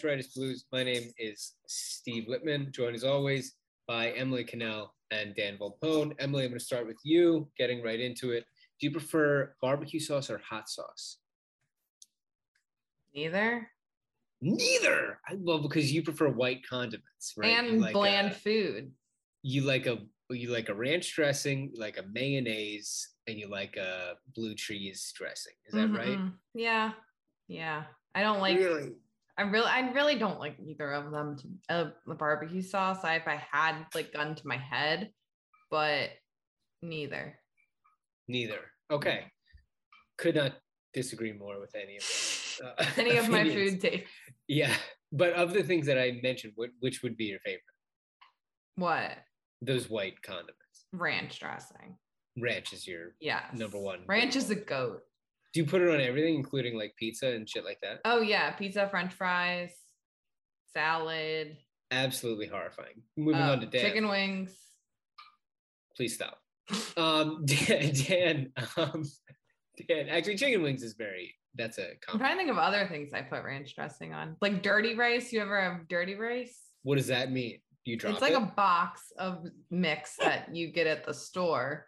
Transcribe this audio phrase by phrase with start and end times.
[0.00, 0.64] To Blues.
[0.72, 3.54] My name is Steve Whitman, joined as always
[3.86, 6.14] by Emily Cannell and Dan Volpone.
[6.18, 8.44] Emily, I'm going to start with you, getting right into it.
[8.80, 11.18] Do you prefer barbecue sauce or hot sauce?
[13.14, 13.68] Neither.
[14.40, 15.18] Neither.
[15.28, 17.58] I love because you prefer white condiments, right?
[17.58, 18.92] And like bland a- food.
[19.42, 19.98] you like a
[20.30, 25.12] you like a ranch dressing, you like a mayonnaise, and you like a blue cheese
[25.14, 25.52] dressing.
[25.66, 26.18] Is that right?
[26.18, 26.32] Mhm.
[26.54, 26.92] Yeah.
[27.48, 27.82] Yeah.
[28.14, 28.92] I don't like really?
[29.40, 33.04] I really I really don't like either of them to uh, the barbecue sauce.
[33.04, 35.12] I if I had like gun to my head,
[35.70, 36.10] but
[36.82, 37.38] neither.
[38.28, 38.58] Neither.
[38.90, 39.24] Okay.
[40.18, 40.52] Could not
[40.92, 42.04] disagree more with any of
[42.78, 44.04] uh, Any of my food taste.
[44.46, 44.74] Yeah,
[45.10, 47.62] but of the things that I mentioned, what which would be your favorite?
[48.76, 49.12] What?
[49.62, 50.84] Those white condiments.
[50.92, 51.96] Ranch dressing.
[52.38, 54.00] Ranch is your yeah number one.
[54.06, 55.00] Ranch is a goat.
[55.52, 58.00] Do you put it on everything, including like pizza and shit like that?
[58.04, 59.72] Oh yeah, pizza, french fries,
[60.72, 61.56] salad,
[61.90, 63.02] Absolutely horrifying.
[63.16, 63.80] Moving uh, on to Dan.
[63.80, 64.54] chicken wings.
[65.96, 66.38] Please stop.
[66.96, 69.04] Um, Dan, Dan, um,
[69.88, 70.08] Dan.
[70.08, 71.34] Actually, chicken wings is very.
[71.56, 72.20] That's a I'm compliment.
[72.20, 74.36] trying to think of other things I put ranch dressing on.
[74.40, 75.32] Like dirty rice.
[75.32, 76.56] You ever have dirty rice?
[76.84, 77.58] What does that mean?
[77.84, 78.42] You drop it's like it?
[78.42, 81.86] a box of mix that you get at the store.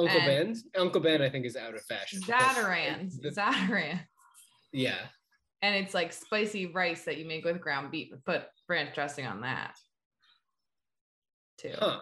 [0.00, 0.64] Uncle and- Ben's.
[0.76, 2.20] Uncle Ben, I think, is out of fashion.
[2.22, 3.18] Zatarain's.
[3.18, 4.00] the- Zatarain.
[4.72, 4.98] Yeah.
[5.62, 8.08] And it's like spicy rice that you make with ground beef.
[8.24, 9.74] Put ranch dressing on that.
[11.58, 11.74] Too.
[11.78, 12.00] Huh.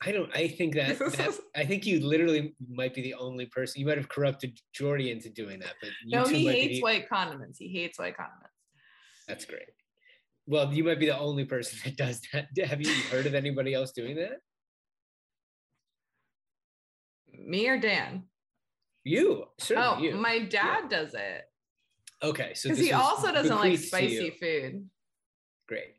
[0.00, 0.30] I don't.
[0.34, 1.38] I think that, that.
[1.56, 3.80] I think you literally might be the only person.
[3.80, 7.58] You might have corrupted Jordy into doing that, but no, he hates the- white condiments.
[7.58, 8.54] He hates white condiments.
[9.26, 9.68] That's great.
[10.46, 12.46] Well, you might be the only person that does that.
[12.64, 14.38] Have you heard of anybody else doing that?
[17.38, 18.24] Me or Dan?
[19.04, 20.16] You certainly Oh, you.
[20.20, 21.44] my dad does it.
[22.22, 24.88] okay, so Because he also doesn't like spicy food.
[25.68, 25.94] Great.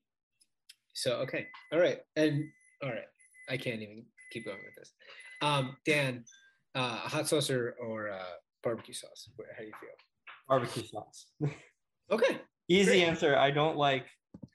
[0.94, 2.44] So okay, all right, and
[2.84, 3.08] all right,
[3.50, 4.92] I can't even keep going with this.
[5.42, 6.26] Um, Dan,
[6.76, 8.24] uh, hot sauce or, or uh,
[8.64, 9.30] barbecue sauce?
[9.38, 9.90] How do you feel?
[10.48, 11.28] barbecue sauce.
[12.12, 13.04] Okay, Easy Great.
[13.04, 13.38] answer.
[13.38, 14.06] I don't like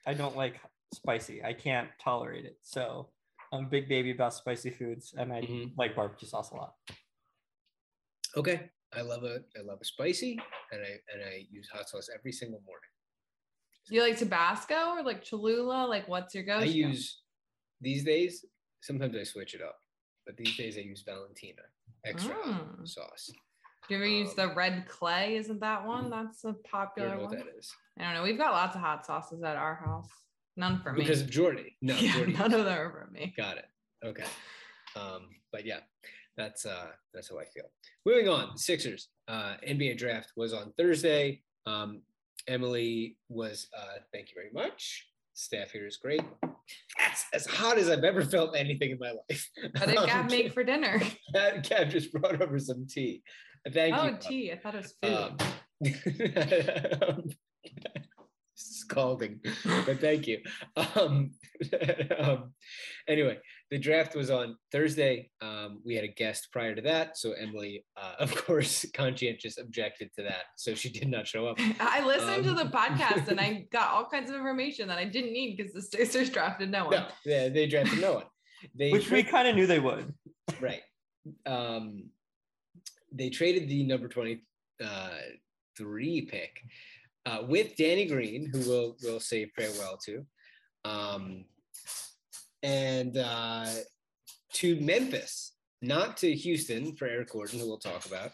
[0.05, 0.55] I don't like
[0.93, 1.41] spicy.
[1.41, 2.57] I can't tolerate it.
[2.63, 3.09] So
[3.53, 5.73] I'm a big baby about spicy foods and I Mhm.
[5.77, 6.75] like barbecue sauce a lot.
[8.37, 8.69] okay.
[8.93, 10.39] I love a I love a spicy,
[10.71, 12.89] and I and I use hot sauce every single morning.
[13.87, 15.85] Do you like Tabasco or like Cholula?
[15.85, 16.59] Like, what's your go?
[16.59, 17.21] I use
[17.81, 18.45] these days.
[18.81, 19.77] Sometimes I switch it up,
[20.25, 21.63] but these days I use Valentina
[22.05, 22.87] extra Mm.
[22.87, 23.31] sauce.
[23.87, 25.35] Do you ever use the um, red clay?
[25.35, 26.09] Isn't that one?
[26.09, 27.45] That's a I popular don't know what one.
[27.47, 28.23] that is I don't know.
[28.23, 30.09] We've got lots of hot sauces at our house.
[30.57, 31.01] None for me.
[31.01, 31.75] because of Jordy.
[31.81, 32.33] No, yeah, Jordy.
[32.33, 33.33] none of them are for me.
[33.35, 33.65] Got it.
[34.05, 34.23] Okay.
[34.95, 35.79] Um, but yeah,
[36.37, 37.65] that's uh that's how I feel.
[38.05, 39.09] Moving on, Sixers.
[39.27, 41.41] Uh NBA draft was on Thursday.
[41.65, 42.01] Um
[42.47, 45.07] Emily was uh thank you very much.
[45.33, 46.21] Staff here is great.
[46.97, 49.49] That's as hot as I've ever felt anything in my life.
[49.73, 51.01] What did Gab Um, make for dinner?
[51.33, 53.21] Gab Gab just brought over some tea.
[53.73, 54.17] Thank oh, you.
[54.21, 54.51] tea.
[54.51, 55.41] I thought it was food.
[57.01, 57.23] Um,
[58.85, 59.39] scalding,
[59.85, 60.39] but thank you.
[60.75, 61.31] Um,
[62.19, 62.53] um,
[63.07, 63.37] anyway,
[63.71, 65.29] the draft was on Thursday.
[65.41, 70.11] Um, we had a guest prior to that, so Emily, uh, of course, conscientious objected
[70.15, 71.57] to that, so she did not show up.
[71.79, 75.05] I listened to the um, podcast and I got all kinds of information that I
[75.05, 76.93] didn't need because the Sixers drafted no one.
[76.93, 78.25] No, they, they drafted no one.
[78.75, 80.13] They Which we kind of knew they would.
[80.61, 80.81] right.
[81.45, 82.09] Um,
[83.11, 86.61] they traded the number 23 pick
[87.25, 90.25] uh, with Danny Green, who we'll, we'll say farewell to,
[90.83, 91.45] um,
[92.63, 93.67] and uh,
[94.53, 98.31] to Memphis, not to Houston for Eric Gordon, who we'll talk about,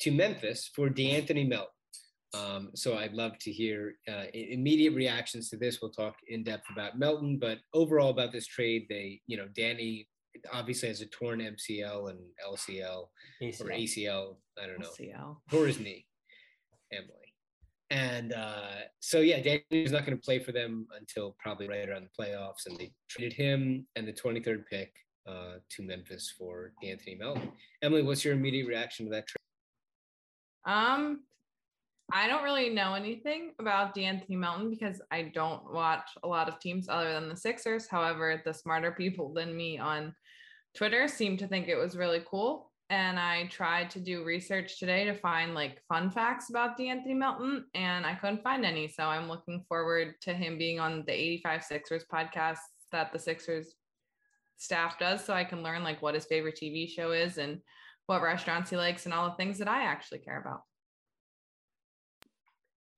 [0.00, 1.68] to Memphis for De'Anthony Melton.
[2.34, 5.80] Um, so I'd love to hear uh, immediate reactions to this.
[5.82, 10.08] We'll talk in depth about Melton, but overall about this trade, they, you know, Danny
[10.52, 13.08] obviously has a torn MCL and LCL
[13.42, 13.82] or ACL.
[13.82, 14.36] ACL.
[14.62, 15.36] I don't know LCL.
[15.50, 16.06] tore his knee,
[16.90, 17.21] Emily.
[17.92, 22.08] And uh, so, yeah, Danny's not going to play for them until probably right around
[22.08, 22.64] the playoffs.
[22.64, 24.94] And they traded him and the 23rd pick
[25.28, 27.52] uh, to Memphis for Anthony Melton.
[27.82, 29.36] Emily, what's your immediate reaction to that trade?
[30.64, 31.20] Um,
[32.10, 36.58] I don't really know anything about De'Anthony Melton because I don't watch a lot of
[36.60, 37.88] teams other than the Sixers.
[37.88, 40.14] However, the smarter people than me on
[40.74, 42.71] Twitter seem to think it was really cool.
[42.92, 47.64] And I tried to do research today to find like fun facts about De'Anthony Melton,
[47.74, 48.86] and I couldn't find any.
[48.86, 52.58] So I'm looking forward to him being on the 85 Sixers podcast
[52.92, 53.76] that the Sixers
[54.58, 57.62] staff does so I can learn like what his favorite TV show is and
[58.08, 60.60] what restaurants he likes and all the things that I actually care about.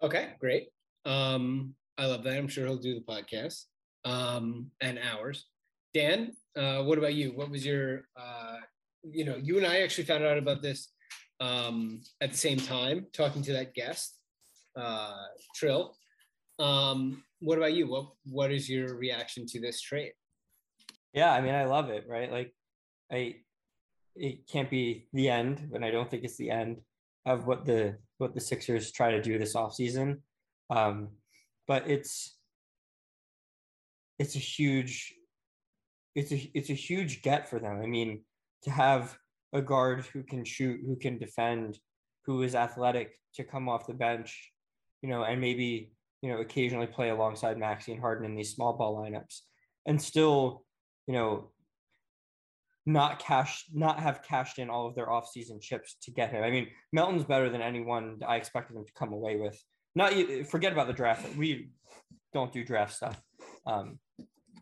[0.02, 0.70] Okay, great.
[1.04, 2.36] Um, I love that.
[2.36, 3.66] I'm sure he'll do the podcast
[4.04, 5.46] um, and ours.
[5.94, 7.30] Dan, uh, what about you?
[7.30, 8.56] What was your, uh,
[9.10, 10.88] you know, you and I actually found out about this
[11.40, 14.18] um, at the same time, talking to that guest,
[14.76, 15.24] uh,
[15.54, 15.94] Trill.
[16.58, 17.88] Um, what about you?
[17.88, 20.12] What What is your reaction to this trade?
[21.12, 22.30] Yeah, I mean, I love it, right?
[22.30, 22.54] Like,
[23.12, 23.36] I
[24.16, 26.80] it can't be the end, and I don't think it's the end
[27.26, 30.20] of what the what the Sixers try to do this offseason.
[30.70, 31.08] Um,
[31.66, 32.36] but it's
[34.18, 35.14] it's a huge
[36.14, 37.80] it's a it's a huge get for them.
[37.82, 38.22] I mean,
[38.64, 39.16] to have
[39.52, 41.78] a guard who can shoot, who can defend,
[42.24, 44.52] who is athletic to come off the bench,
[45.02, 48.72] you know, and maybe you know occasionally play alongside Maxey and Harden in these small
[48.72, 49.40] ball lineups,
[49.86, 50.64] and still
[51.06, 51.50] you know,
[52.86, 56.42] not cash, not have cashed in all of their offseason chips to get him.
[56.42, 59.60] I mean, Melton's better than anyone I expected them to come away with.
[59.94, 60.12] Not
[60.48, 61.36] forget about the draft.
[61.36, 61.70] We
[62.32, 63.20] don't do draft stuff.
[63.66, 63.98] Um,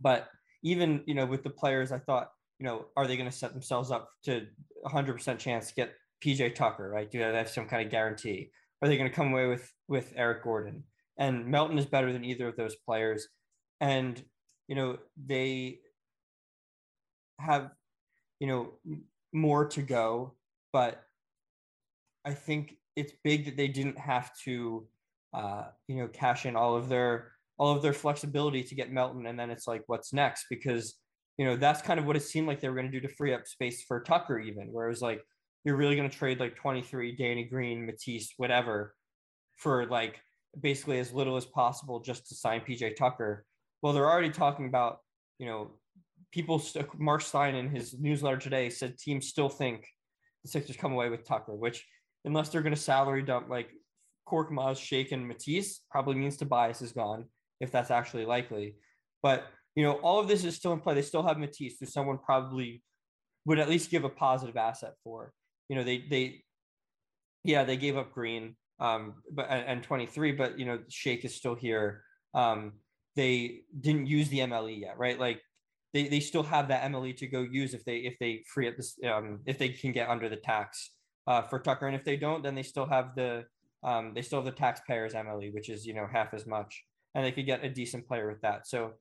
[0.01, 0.29] but
[0.63, 2.29] even you know, with the players, I thought,
[2.63, 4.47] you know, are they going to set themselves up to
[4.87, 5.95] 100% chance to get
[6.25, 6.89] PJ Tucker?
[6.89, 7.11] Right?
[7.11, 8.51] Do they have some kind of guarantee?
[8.81, 10.85] Are they going to come away with with Eric Gordon?
[11.19, 13.27] And Melton is better than either of those players.
[13.81, 14.23] And
[14.69, 15.81] you know, they
[17.41, 17.71] have
[18.39, 18.73] you know
[19.33, 20.35] more to go
[20.73, 21.03] but
[22.25, 24.87] i think it's big that they didn't have to
[25.33, 29.27] uh you know cash in all of their all of their flexibility to get melton
[29.27, 30.97] and then it's like what's next because
[31.43, 33.15] you know that's kind of what it seemed like they were going to do to
[33.15, 35.21] free up space for tucker even where it was like
[35.65, 38.95] you're really going to trade like 23 danny green matisse whatever
[39.57, 40.21] for like
[40.61, 43.45] basically as little as possible just to sign pj tucker
[43.81, 44.99] well they're already talking about
[45.39, 45.71] you know
[46.33, 49.87] people, st- Mark Stein in his newsletter today said teams still think
[50.43, 51.87] the Sixers come away with Tucker, which
[52.25, 53.69] unless they're going to salary dump like
[54.27, 57.27] Korkmaz, Shake, and Matisse, probably means Tobias is gone
[57.61, 58.75] if that's actually likely.
[59.23, 59.45] But
[59.75, 60.95] you know, all of this is still in play.
[60.95, 62.83] They still have Matisse, who someone probably
[63.47, 65.33] would at least give a positive asset for.
[65.69, 66.43] You know, they they
[67.45, 71.35] yeah, they gave up Green um but and, and 23, but you know, Shake is
[71.35, 72.03] still here.
[72.35, 72.73] Um
[73.15, 75.19] they didn't use the MLE yet, right?
[75.19, 75.43] Like
[75.93, 78.77] they, they still have that MLE to go use if they if they free up
[78.77, 80.91] this um, if they can get under the tax
[81.27, 83.45] uh, for Tucker and if they don't then they still have the
[83.85, 86.83] um, they still have the taxpayers MLE which is you know half as much
[87.15, 88.93] and they could get a decent player with that so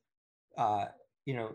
[0.57, 0.85] uh,
[1.25, 1.51] you know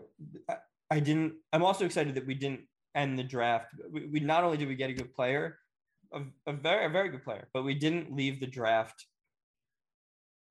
[0.49, 0.55] I,
[0.89, 2.61] I didn't I'm also excited that we didn't
[2.95, 5.59] end the draft we, we not only did we get a good player
[6.13, 9.05] a, a very a very good player but we didn't leave the draft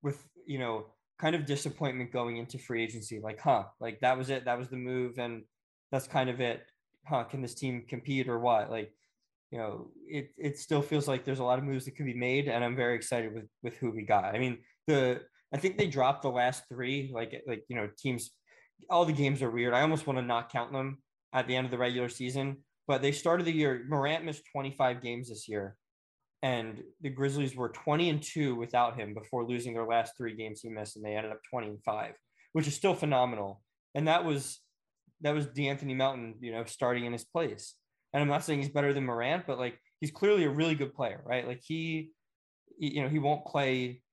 [0.03, 0.85] with you know
[1.19, 3.19] kind of disappointment going into free agency.
[3.19, 4.45] Like, huh, like that was it.
[4.45, 5.17] That was the move.
[5.17, 5.43] And
[5.91, 6.63] that's kind of it.
[7.05, 8.69] Huh, can this team compete or what?
[8.69, 8.93] Like,
[9.51, 12.13] you know, it, it still feels like there's a lot of moves that could be
[12.13, 12.47] made.
[12.47, 14.35] And I'm very excited with, with who we got.
[14.35, 15.21] I mean, the,
[15.53, 18.31] I think they dropped the last three, like, like, you know, teams,
[18.89, 19.73] all the games are weird.
[19.73, 20.99] I almost want to not count them
[21.33, 22.57] at the end of the regular season,
[22.87, 25.75] but they started the year, Morant missed 25 games this year
[26.43, 30.61] and the Grizzlies were 20 and 2 without him before losing their last three games
[30.61, 32.13] he missed, and they ended up 20 and 5,
[32.53, 33.61] which is still phenomenal.
[33.95, 34.59] And that was
[35.21, 37.73] that was De'Anthony Melton, you know, starting in his place.
[38.13, 40.93] And I'm not saying he's better than Morant, but like he's clearly a really good
[40.93, 41.47] player, right?
[41.47, 42.11] Like he,
[42.77, 44.03] you know, he won't play,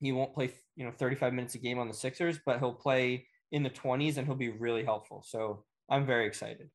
[0.00, 3.26] he won't play, you know, 35 minutes a game on the Sixers, but he'll play
[3.52, 5.24] in the 20s and he'll be really helpful.
[5.26, 6.70] So I'm very excited.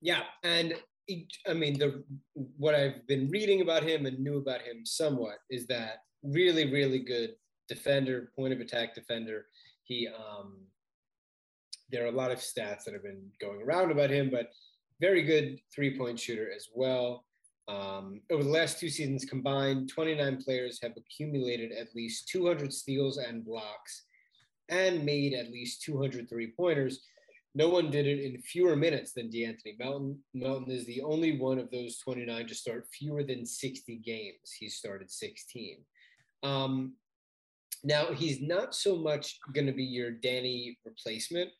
[0.00, 0.74] Yeah, and
[1.46, 5.66] I mean, the what I've been reading about him and knew about him somewhat is
[5.66, 7.30] that really, really good
[7.68, 9.46] defender, point of attack defender.
[9.84, 10.58] He, um,
[11.90, 14.50] there are a lot of stats that have been going around about him, but
[15.00, 17.24] very good three point shooter as well.
[17.70, 23.18] Um, over the last two seasons combined, 29 players have accumulated at least 200 steals
[23.18, 24.06] and blocks
[24.68, 27.00] and made at least 200 three pointers.
[27.54, 30.18] No one did it in fewer minutes than De'Anthony Melton.
[30.34, 34.52] Melton is the only one of those 29 to start fewer than 60 games.
[34.58, 35.78] He started 16.
[36.42, 36.94] Um,
[37.82, 41.50] now, he's not so much going to be your Danny replacement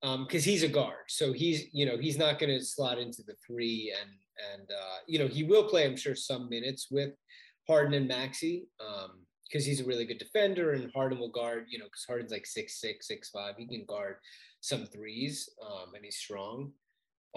[0.00, 1.06] because he's a guard.
[1.08, 4.10] So he's, you know, he's not going to slot into the three and,
[4.52, 7.12] and uh, you know, he will play, I'm sure, some minutes with
[7.68, 8.68] Harden and Maxey
[9.48, 12.46] because he's a really good defender and Harden will guard, you know, because Harden's like
[12.46, 13.54] six six, six five.
[13.56, 14.16] He can guard
[14.60, 16.72] some threes um, and he's strong.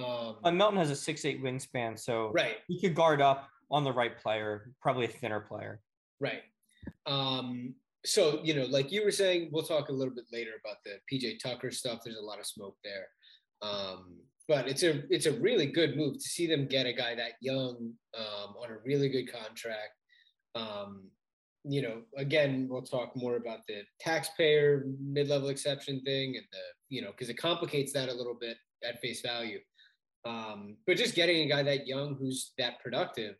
[0.03, 3.84] Um, And Melton has a six eight wingspan, so right, he could guard up on
[3.84, 5.82] the right player, probably a thinner player.
[6.20, 6.41] right.
[7.06, 7.75] Um,
[8.06, 11.00] so you know, like you were saying, we'll talk a little bit later about the
[11.12, 12.00] PJ Tucker stuff.
[12.03, 13.08] There's a lot of smoke there.
[13.62, 14.18] Um,
[14.50, 17.34] but it's a it's a really good move to see them get a guy that
[17.39, 19.94] young um, on a really good contract.
[20.56, 21.03] Um,
[21.63, 27.01] you know, again, we'll talk more about the taxpayer mid-level exception thing and the, you
[27.01, 29.60] know, because it complicates that a little bit at face value.
[30.25, 33.36] Um, but just getting a guy that young who's that productive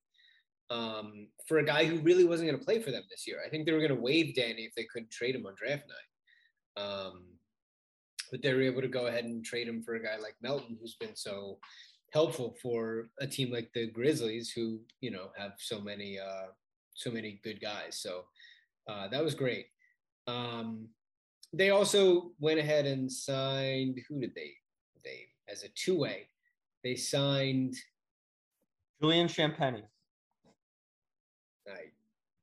[0.70, 3.40] um, for a guy who really wasn't going to play for them this year.
[3.44, 5.86] I think they were going to waive Danny if they couldn't trade him on draft
[5.88, 6.84] night.
[6.84, 7.24] Um,
[8.32, 10.78] but they were able to go ahead and trade him for a guy like Melton,
[10.80, 11.60] who's been so
[12.12, 16.48] helpful for a team like the Grizzlies, who you know have so many uh,
[16.94, 18.00] so many good guys.
[18.00, 18.26] So
[18.88, 19.68] uh, that was great.
[20.28, 20.88] Um,
[21.54, 24.00] they also went ahead and signed.
[24.08, 24.54] Who did they?
[25.04, 26.28] They as a two way.
[26.84, 27.76] They signed
[29.02, 29.84] Julian Champagnie.
[31.70, 31.74] uh,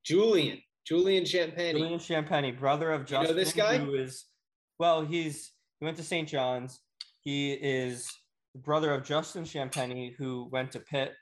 [0.05, 1.77] Julian Julian Champagne.
[1.77, 3.79] Julian Champagnie, brother of You know this guy?
[3.79, 4.27] who is
[4.79, 6.29] well, he's he went to St.
[6.29, 6.81] John's.
[7.21, 8.11] He is
[8.55, 11.13] the brother of Justin Champagnie, who went to Pitt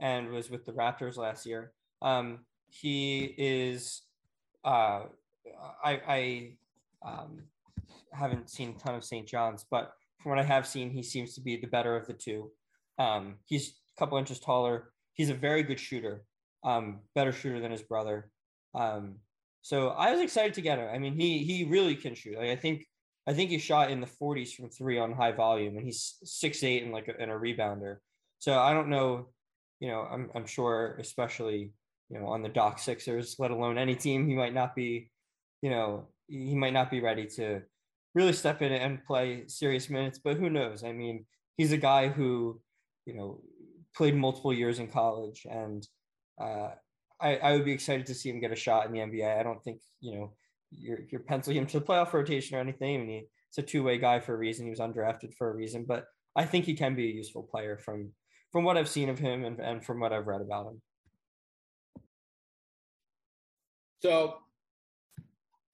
[0.00, 1.72] and was with the Raptors last year.
[2.02, 4.02] Um, he is
[4.64, 5.04] uh,
[5.84, 6.52] I I
[7.04, 7.42] um,
[8.12, 9.26] haven't seen a ton of St.
[9.26, 12.12] John's, but from what I have seen, he seems to be the better of the
[12.12, 12.50] two.
[12.98, 14.92] Um, he's a couple inches taller.
[15.14, 16.24] He's a very good shooter,
[16.64, 18.30] um, better shooter than his brother.
[18.74, 19.16] Um,
[19.62, 20.88] so I was excited to get him.
[20.92, 22.36] I mean, he he really can shoot.
[22.36, 22.86] Like I think
[23.26, 26.62] I think he shot in the 40s from three on high volume, and he's six
[26.64, 27.98] eight and like a, and a rebounder.
[28.38, 29.28] So I don't know,
[29.80, 31.70] you know, I'm I'm sure, especially
[32.10, 35.10] you know on the Doc Sixers, let alone any team, he might not be,
[35.62, 37.62] you know, he might not be ready to
[38.14, 40.18] really step in and play serious minutes.
[40.22, 40.82] But who knows?
[40.82, 41.26] I mean,
[41.56, 42.60] he's a guy who,
[43.06, 43.40] you know,
[43.96, 45.86] played multiple years in college, and
[46.40, 46.70] uh,
[47.20, 49.38] I, I would be excited to see him get a shot in the NBA.
[49.38, 50.32] I don't think you know
[50.78, 52.96] you're you're penciling him to the playoff rotation or anything.
[52.96, 54.66] I mean, he, it's a two way guy for a reason.
[54.66, 57.78] He was undrafted for a reason, but I think he can be a useful player
[57.78, 58.12] from
[58.50, 60.82] from what I've seen of him and, and from what I've read about him.
[64.02, 64.38] So,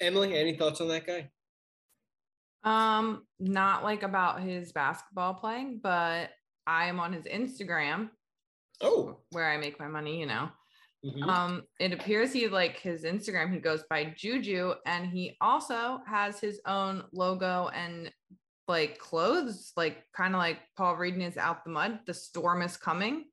[0.00, 1.30] Emily, any thoughts on that guy?
[2.62, 6.30] Um, not like about his basketball playing, but
[6.66, 8.10] I am on his Instagram
[8.80, 10.48] Oh, where I make my money, you know.
[11.16, 11.28] Mhm.
[11.28, 16.40] Um, it appears he like his Instagram, he goes by Juju, and he also has
[16.40, 18.12] his own logo and
[18.66, 22.00] like clothes, like kind of like Paul Reedon is out the mud.
[22.06, 23.24] The storm is coming.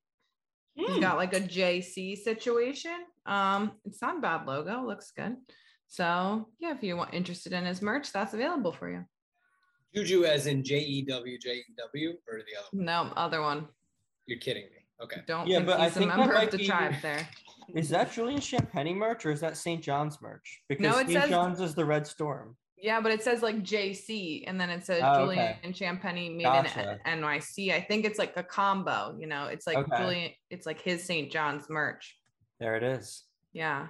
[0.76, 1.00] He's Hmm.
[1.02, 3.06] got like a JC situation.
[3.26, 5.36] Um, it's not a bad logo, looks good.
[5.88, 9.06] So yeah, if you want interested in his merch, that's available for you.
[9.94, 12.86] Juju as in J E W J E W or the other one?
[12.86, 13.68] No, other one.
[14.26, 14.70] You're kidding me.
[15.02, 15.22] Okay.
[15.28, 17.28] Don't Yeah, think but I he's a think member of the be- tribe there.
[17.74, 19.82] Is that Julian Champagne merch or is that St.
[19.82, 20.62] John's merch?
[20.70, 21.12] Because No, St.
[21.12, 22.56] says- John's is the Red Storm.
[22.78, 25.60] Yeah, but it says like JC and then it says Oh, Julian okay.
[25.64, 27.00] and Champagne made Gotcha.
[27.06, 27.74] in NYC.
[27.74, 29.98] I think it's like a combo, you know, it's like Okay.
[29.98, 31.32] Julian, it's like his St.
[31.32, 32.18] John's merch.
[32.60, 33.24] There it is.
[33.54, 33.88] Yeah.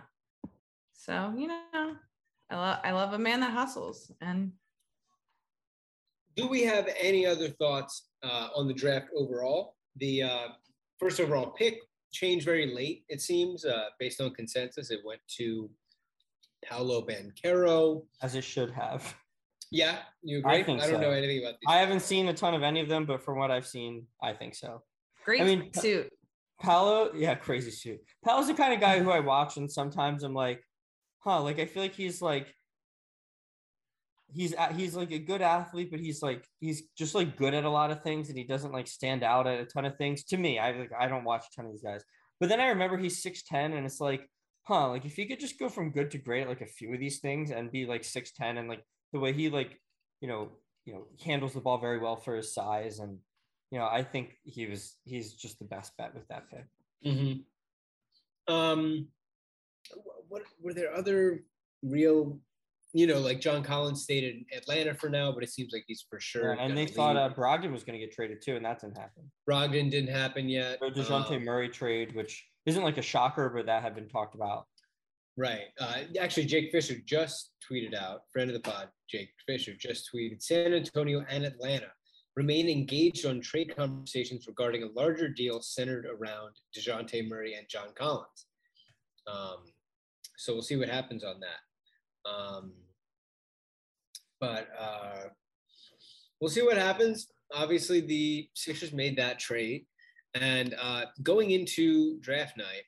[0.93, 1.95] So, you know,
[2.49, 4.53] I love I love a man that hustles and
[6.35, 9.75] Do we have any other thoughts uh, on the draft overall?
[9.97, 10.47] The uh,
[10.99, 11.79] first overall pick
[12.15, 14.89] changed very late, it seems, uh, based on consensus.
[14.89, 15.69] It went to
[16.63, 18.05] Paolo Banchero.
[18.21, 19.15] As it should have.
[19.71, 20.53] Yeah, you agree?
[20.53, 21.67] I think I don't know anything about these.
[21.67, 24.33] I haven't seen a ton of any of them, but from what I've seen, I
[24.33, 24.81] think so.
[25.25, 26.09] great I mean, suit.
[26.61, 27.99] Paolo, yeah, crazy suit.
[28.23, 30.63] Paolo's the kind of guy who I watch, and sometimes I'm like,
[31.19, 32.47] huh, like I feel like he's like,
[34.35, 37.69] he's he's like a good athlete, but he's like he's just like good at a
[37.69, 40.23] lot of things, and he doesn't like stand out at a ton of things.
[40.25, 42.03] To me, I like I don't watch a ton of these guys,
[42.39, 44.29] but then I remember he's six ten, and it's like,
[44.63, 46.93] huh, like if he could just go from good to great at like a few
[46.93, 49.79] of these things and be like six ten, and like the way he like,
[50.21, 50.51] you know,
[50.85, 53.19] you know, handles the ball very well for his size and.
[53.71, 56.65] You you know, I think he was he's just the best bet with that pick.
[57.05, 58.53] Mm-hmm.
[58.53, 59.07] Um,
[60.29, 61.43] what were there other
[61.83, 62.39] real,
[62.95, 66.05] you know, like John Collins stayed in Atlanta for now, but it seems like he's
[66.09, 66.51] for sure.
[66.51, 67.29] and gonna they thought uh.
[67.29, 69.29] Brogdon was going to get traded too, and that didn't happen.
[69.49, 70.79] Brogdon didn't happen yet.
[70.79, 74.33] The Dejounte Um, Murray trade, which isn't like a shocker, but that had been talked
[74.33, 74.65] about.
[75.35, 75.65] Right.
[75.77, 80.41] Uh, actually, Jake Fisher just tweeted out, friend of the pod, Jake Fisher just tweeted
[80.41, 81.91] San Antonio and Atlanta
[82.37, 87.87] remain engaged on trade conversations regarding a larger deal centered around DeJounte Murray and John
[87.97, 88.47] Collins.
[89.27, 89.57] Um,
[90.37, 92.29] so we'll see what happens on that.
[92.29, 92.71] Um,
[94.45, 95.29] but uh,
[96.39, 97.27] we'll see what happens.
[97.51, 99.87] Obviously, the Sixers made that trade.
[100.35, 102.83] And uh, going into draft night,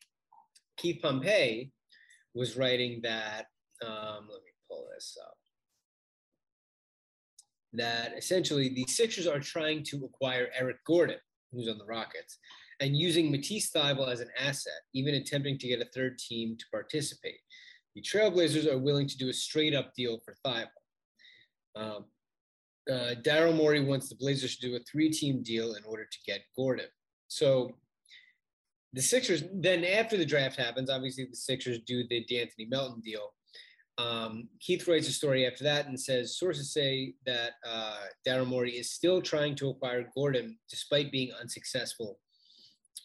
[0.77, 1.71] Keith Pompey
[2.35, 3.47] was writing that
[3.83, 5.33] um, let me pull this up
[7.73, 11.17] that essentially the Sixers are trying to acquire Eric Gordon,
[11.51, 12.37] who's on the Rockets,
[12.79, 16.65] and using Matisse Thybulle as an asset, even attempting to get a third team to
[16.71, 17.39] participate.
[17.95, 20.67] The Trailblazers are willing to do a straight up deal for Thybulle.
[21.77, 22.05] Um,
[22.89, 26.17] uh, Daryl Morey wants the Blazers to do a three team deal in order to
[26.25, 26.87] get Gordon.
[27.27, 27.71] So
[28.93, 33.33] the Sixers, then after the draft happens, obviously the Sixers do the De'Anthony Melton deal.
[33.97, 38.71] Um, Keith writes a story after that and says sources say that uh, Daryl Morey
[38.71, 42.19] is still trying to acquire Gordon despite being unsuccessful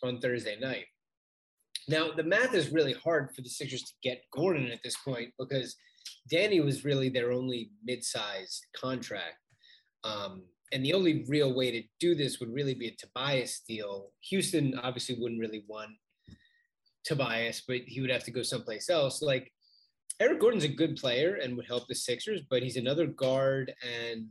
[0.03, 0.85] on Thursday night.
[1.89, 5.31] Now, the math is really hard for the Sixers to get Gordon at this point
[5.39, 5.75] because
[6.29, 9.37] Danny was really their only mid-sized contract.
[10.05, 10.43] Um,
[10.73, 14.11] and the only real way to do this would really be a Tobias deal.
[14.31, 15.91] Houston obviously wouldn't really want
[17.05, 19.21] Tobias, but he would have to go someplace else.
[19.21, 19.53] Like
[20.21, 24.27] Eric Gordon's a good player and would help the Sixers, but he's another guard, and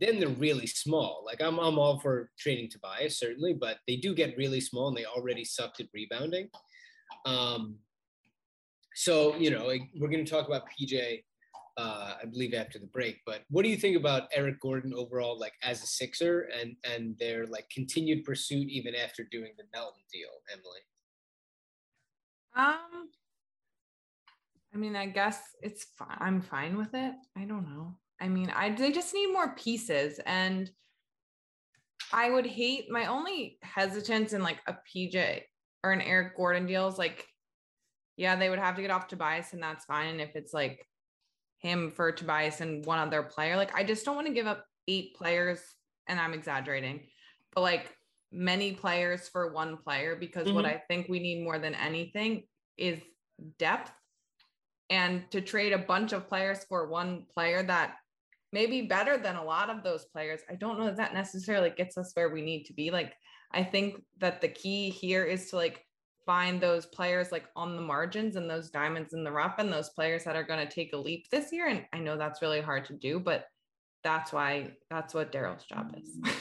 [0.00, 1.24] then they're really small.
[1.26, 4.96] Like I'm, I'm all for trading Tobias certainly, but they do get really small, and
[4.96, 6.48] they already sucked at rebounding.
[7.26, 7.78] Um,
[8.94, 11.22] so you know, we're going to talk about PJ,
[11.76, 13.20] uh, I believe after the break.
[13.26, 17.16] But what do you think about Eric Gordon overall, like as a Sixer, and and
[17.18, 20.80] their like continued pursuit even after doing the Melton deal, Emily?
[22.56, 23.08] Um,
[24.72, 25.86] I mean, I guess it's.
[26.00, 27.14] I'm fine with it.
[27.36, 27.96] I don't know.
[28.20, 30.70] I mean, I they just need more pieces, and
[32.12, 35.42] I would hate my only hesitance in like a PJ
[35.82, 37.26] or an Eric Gordon deal is like,
[38.16, 40.08] yeah, they would have to get off Tobias, and that's fine.
[40.08, 40.86] And if it's like
[41.58, 44.64] him for Tobias and one other player, like I just don't want to give up
[44.88, 45.60] eight players,
[46.06, 47.08] and I'm exaggerating,
[47.54, 47.96] but like
[48.30, 50.68] many players for one player because what Mhm.
[50.74, 53.00] I think we need more than anything is
[53.58, 53.92] depth
[54.90, 57.96] and to trade a bunch of players for one player that
[58.52, 60.40] may be better than a lot of those players.
[60.48, 62.90] I don't know that that necessarily gets us where we need to be.
[62.90, 63.14] Like,
[63.50, 65.84] I think that the key here is to like
[66.26, 69.90] find those players like on the margins and those diamonds in the rough and those
[69.90, 71.66] players that are going to take a leap this year.
[71.68, 73.46] And I know that's really hard to do, but
[74.02, 76.18] that's why that's what Daryl's job is.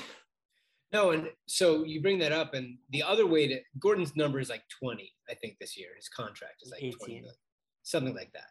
[0.91, 4.47] No, and so you bring that up, and the other way to Gordon's number is
[4.51, 5.87] like 20, I think, this year.
[5.95, 6.95] His contract is like 18.
[7.07, 7.25] million,
[7.81, 8.45] something like that.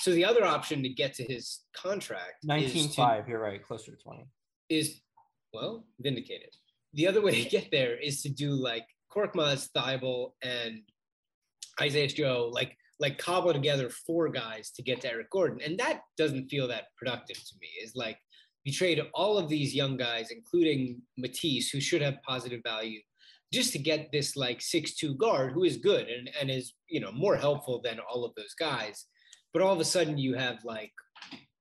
[0.00, 3.26] So the other option to get to his contract is Nineteen to- five.
[3.26, 4.26] You're right, closer to twenty.
[4.68, 5.00] is
[5.54, 6.50] well vindicated.
[6.92, 8.84] The other way to get there is to do like
[9.16, 10.82] Korkmaz, Thybulle, and
[11.80, 16.00] Isaiah Joe, like like cobble together four guys to get to Eric Gordon, and that
[16.16, 17.68] doesn't feel that productive to me.
[17.82, 18.18] Is like
[18.64, 23.00] you trade all of these young guys, including Matisse, who should have positive value,
[23.52, 27.12] just to get this like six-two guard who is good and, and is you know
[27.12, 29.06] more helpful than all of those guys.
[29.52, 30.92] But all of a sudden you have like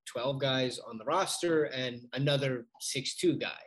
[0.08, 3.62] 12 guys on the roster and another six-two guy.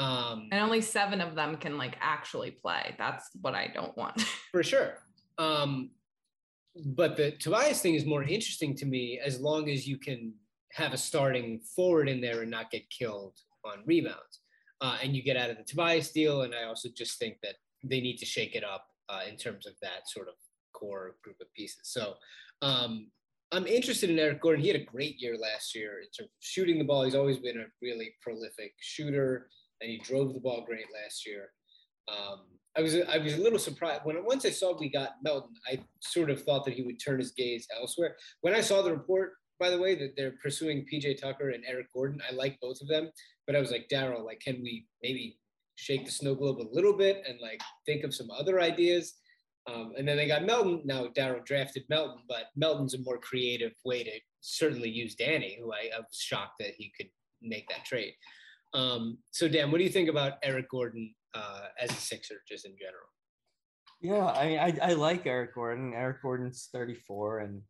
[0.00, 2.94] Um, and only seven of them can like actually play.
[2.96, 4.22] That's what I don't want.
[4.50, 4.94] for sure.
[5.36, 5.90] Um,
[6.86, 10.32] but the Tobias thing is more interesting to me as long as you can
[10.72, 14.40] have a starting forward in there and not get killed on rebounds.
[14.80, 16.42] Uh, and you get out of the Tobias deal.
[16.42, 19.66] And I also just think that they need to shake it up uh, in terms
[19.66, 20.34] of that sort of
[20.72, 21.80] core group of pieces.
[21.82, 22.14] So
[22.62, 23.08] um,
[23.52, 24.62] I'm interested in Eric Gordon.
[24.62, 27.02] He had a great year last year in terms of shooting the ball.
[27.04, 29.48] He's always been a really prolific shooter,
[29.80, 31.50] and he drove the ball great last year.
[32.08, 32.40] Um,
[32.76, 35.54] I was I was a little surprised when once I saw we got Melton.
[35.66, 38.16] I sort of thought that he would turn his gaze elsewhere.
[38.42, 41.92] When I saw the report, by the way, that they're pursuing PJ Tucker and Eric
[41.92, 43.10] Gordon, I like both of them.
[43.46, 45.38] But I was like, Daryl, like, can we maybe
[45.74, 49.14] shake the snow globe a little bit and like think of some other ideas?
[49.68, 50.82] Um, and then they got Melton.
[50.84, 55.72] Now Daryl drafted Melton, but Melton's a more creative way to certainly use Danny, who
[55.72, 57.08] I, I was shocked that he could
[57.42, 58.14] make that trade.
[58.72, 62.64] Um, so Dan, what do you think about Eric Gordon uh, as a Sixer, just
[62.66, 63.06] in general?
[64.00, 65.92] Yeah, I mean, I, I like Eric Gordon.
[65.94, 67.62] Eric Gordon's 34, and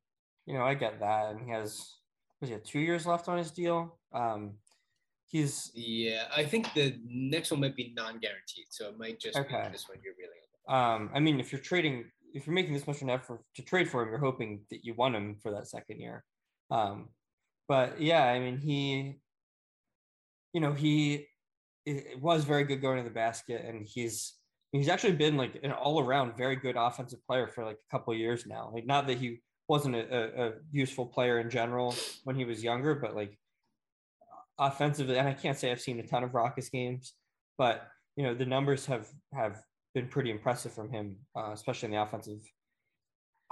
[0.47, 1.31] you know, I get that.
[1.33, 1.97] And he has
[2.41, 3.99] was he have two years left on his deal?
[4.15, 4.53] Um,
[5.27, 9.63] he's Yeah, I think the next one might be non-guaranteed, so it might just Okay.
[9.67, 10.39] be this one you're really.
[10.69, 13.63] um, I mean, if you're trading, if you're making this much of an effort to
[13.63, 16.25] trade for him, you're hoping that you want him for that second year.
[16.71, 17.09] Um,
[17.69, 19.19] but yeah, I mean, he,
[20.53, 21.27] you know, he
[21.87, 24.35] it was very good going to the basket, and he's
[24.73, 28.15] he's actually been like an all around very good offensive player for like a couple
[28.15, 28.71] years now.
[28.73, 32.63] Like, not that he wasn't a, a, a useful player in general when he was
[32.63, 33.39] younger, but like
[34.59, 37.15] offensively, and I can't say I've seen a ton of Rockets games,
[37.57, 39.63] but you know the numbers have have
[39.95, 42.41] been pretty impressive from him, uh, especially in the offensive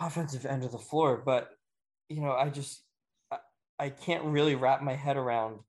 [0.00, 1.22] offensive end of the floor.
[1.24, 1.50] But
[2.08, 2.82] you know, I just
[3.30, 3.38] I,
[3.78, 5.60] I can't really wrap my head around.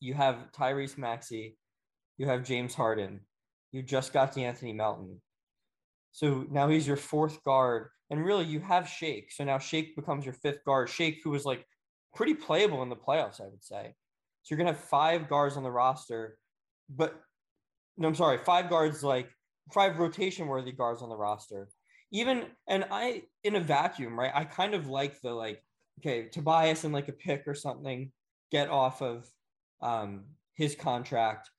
[0.00, 1.58] You have Tyrese Maxey,
[2.18, 3.20] you have James Harden,
[3.72, 5.20] you just got De'Anthony Melton.
[6.12, 9.32] So now he's your fourth guard, and really you have Shake.
[9.32, 10.90] So now Shake becomes your fifth guard.
[10.90, 11.66] Shake, who was like
[12.14, 13.94] pretty playable in the playoffs, I would say.
[14.42, 16.36] So you're gonna have five guards on the roster,
[16.90, 17.18] but
[17.96, 19.30] no, I'm sorry, five guards like
[19.72, 21.68] five rotation worthy guards on the roster.
[22.10, 24.32] Even and I in a vacuum, right?
[24.34, 25.62] I kind of like the like,
[26.00, 28.12] okay, Tobias and like a pick or something,
[28.50, 29.26] get off of
[29.82, 31.50] um his contract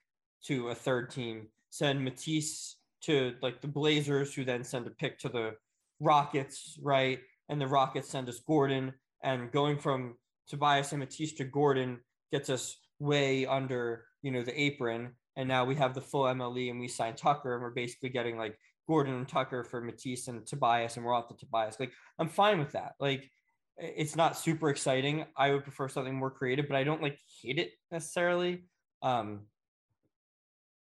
[0.45, 5.19] to a third team, send Matisse to like the Blazers, who then send a pick
[5.19, 5.55] to the
[5.99, 7.19] Rockets, right?
[7.49, 10.15] And the Rockets send us Gordon, and going from
[10.47, 11.99] Tobias and Matisse to Gordon
[12.31, 15.11] gets us way under, you know, the apron.
[15.35, 18.37] And now we have the full MLE and we sign Tucker and we're basically getting
[18.37, 18.57] like
[18.87, 21.79] Gordon and Tucker for Matisse and Tobias and we're off to Tobias.
[21.79, 22.93] Like I'm fine with that.
[22.99, 23.29] Like
[23.77, 25.25] it's not super exciting.
[25.35, 28.65] I would prefer something more creative, but I don't like hate it necessarily.
[29.01, 29.41] Um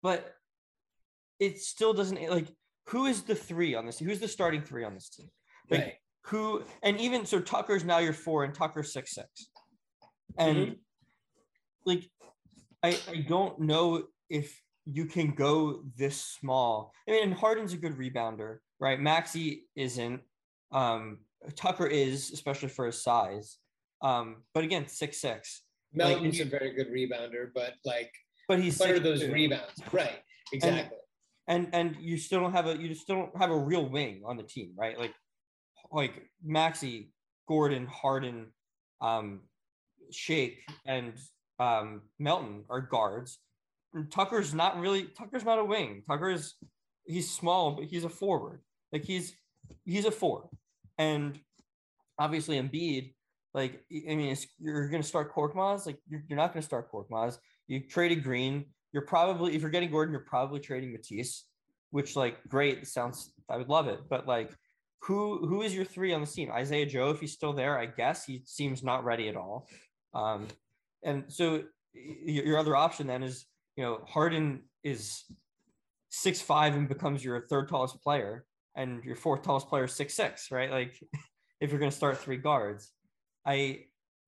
[0.02, 0.34] but
[1.40, 2.48] it still doesn't like
[2.88, 4.00] who is the three on this?
[4.00, 5.30] Who's the starting three on this team?
[5.70, 5.94] Like Right.
[6.26, 9.28] who and even so Tucker's now your four and Tucker's six six.
[10.38, 10.78] And
[11.86, 12.10] like
[12.84, 16.94] I I don't know if you can go this small.
[17.08, 19.00] I mean, and Harden's a good rebounder, right?
[19.00, 20.22] Maxey isn't.
[20.72, 21.20] Um,
[21.56, 23.58] Tucker is, especially for his size.
[24.02, 25.64] Um, but again, six six.
[25.96, 28.12] Like, Melton's a very good rebounder, but like,
[28.48, 29.34] But he's what are those 6'2".
[29.34, 29.74] rebounds?
[29.92, 30.20] Right.
[30.54, 30.98] Exactly.
[31.48, 34.38] and and you still don't have a you still don't have a real wing on
[34.38, 34.98] the team, right?
[34.98, 35.14] Like
[35.92, 37.12] like Maxey,
[37.48, 38.48] Gordon, Harden,
[39.02, 39.42] um,
[40.12, 41.14] Shake, and
[41.60, 43.40] um, Melton are guards.
[43.94, 46.04] And Tucker's not really Tucker's not a wing.
[46.08, 46.56] Tucker's
[47.06, 48.62] he's small, but he's a forward.
[48.92, 49.36] Like he's
[49.86, 50.50] he's a four,
[51.00, 51.40] and
[52.20, 53.14] obviously Embiid.
[53.56, 55.88] Like I mean, you're going to start Korkmaz.
[55.88, 57.40] Like you're, you're not going to start Korkmaz.
[57.68, 58.66] You traded Green.
[58.92, 61.46] You're probably if you're getting Gordon, you're probably trading Matisse,
[61.90, 63.34] which like great sounds.
[63.50, 64.52] I would love it, but like
[65.02, 66.52] who who is your three on the team?
[66.52, 69.68] Isaiah Joe, if he's still there, I guess he seems not ready at all.
[70.14, 70.48] Um,
[71.04, 71.64] and so
[71.96, 75.24] your other option then is you know Harden is
[76.10, 78.46] six five and becomes your third tallest player,
[78.80, 80.72] and your fourth tallest player is six six, right?
[80.72, 81.00] Like
[81.60, 82.92] if you're going to start three guards,
[83.46, 83.82] I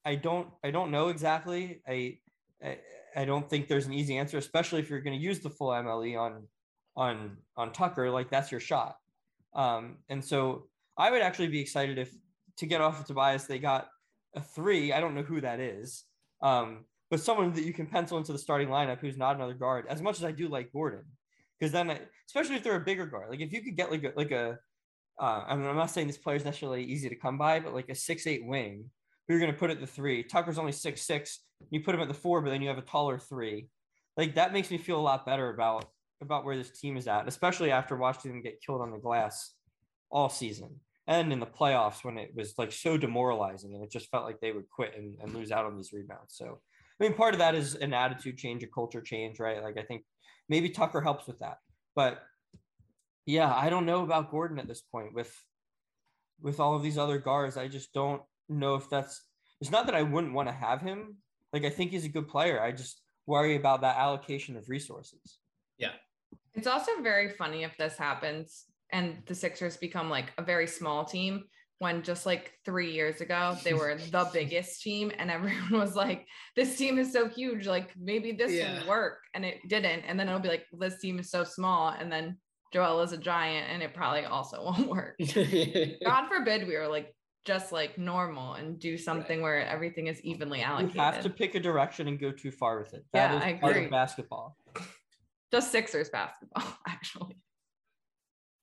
[0.05, 1.81] I don't I don't know exactly.
[1.87, 2.17] I
[2.63, 2.77] I,
[3.15, 5.69] I don't think there's an easy answer, especially if you're going to use the full
[5.69, 6.47] MLE on
[6.95, 8.09] on on Tucker.
[8.11, 8.97] Like that's your shot.
[9.53, 12.13] Um, and so I would actually be excited if
[12.57, 13.87] to get off of Tobias they got
[14.35, 14.91] a three.
[14.91, 16.03] I don't know who that is,
[16.41, 19.85] um, but someone that you can pencil into the starting lineup who's not another guard.
[19.87, 21.05] As much as I do like Gordon,
[21.61, 24.03] because then I, especially if they're a bigger guard, like if you could get like
[24.03, 24.57] a like a
[25.19, 27.75] uh, I mean, I'm not saying this player is necessarily easy to come by, but
[27.75, 28.89] like a six eight wing,
[29.27, 30.23] who you're going to put at the three.
[30.23, 31.41] Tucker's only six six.
[31.69, 33.67] You put him at the four, but then you have a taller three.
[34.17, 35.85] Like that makes me feel a lot better about
[36.19, 39.53] about where this team is at, especially after watching them get killed on the glass
[40.09, 44.09] all season and in the playoffs when it was like so demoralizing and it just
[44.09, 46.35] felt like they would quit and, and lose out on these rebounds.
[46.35, 46.59] So,
[47.01, 49.63] I mean, part of that is an attitude change, a culture change, right?
[49.63, 50.03] Like I think
[50.47, 51.57] maybe Tucker helps with that,
[51.95, 52.21] but
[53.25, 55.33] yeah, I don't know about Gordon at this point with
[56.41, 57.57] with all of these other guards.
[57.57, 59.19] I just don't know if that's.
[59.61, 61.15] It's not that I wouldn't want to have him.
[61.51, 62.61] Like I think he's a good player.
[62.61, 65.39] I just worry about that allocation of resources.
[65.79, 65.93] Yeah.
[66.53, 71.03] It's also very funny if this happens and the Sixers become like a very small
[71.03, 71.45] team
[71.81, 76.27] when just like three years ago they were the biggest team and everyone was like,
[76.55, 78.81] this team is so huge, like maybe this Yeah.
[78.83, 79.17] will work.
[79.33, 80.01] And it didn't.
[80.01, 81.89] And then it'll be like, this team is so small.
[81.89, 82.37] And then
[82.71, 85.15] Joel is a giant and it probably also won't work.
[86.05, 87.15] God forbid we were like
[87.45, 91.55] just like normal and do something where everything is evenly allocated You have to pick
[91.55, 93.03] a direction and go too far with it.
[93.13, 93.85] That Yeah, is I part agree.
[93.85, 94.55] of basketball.
[95.51, 97.37] just Sixers basketball, actually.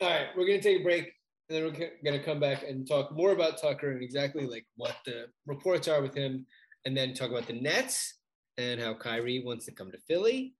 [0.00, 1.12] All right, we're gonna take a break,
[1.48, 4.96] and then we're gonna come back and talk more about Tucker and exactly like what
[5.04, 6.46] the reports are with him,
[6.84, 8.14] and then talk about the Nets
[8.58, 10.54] and how Kyrie wants to come to Philly,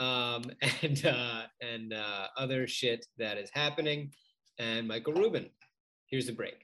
[0.00, 0.44] um,
[0.82, 4.12] and uh, and uh, other shit that is happening,
[4.58, 5.50] and Michael Rubin.
[6.06, 6.63] Here's the break.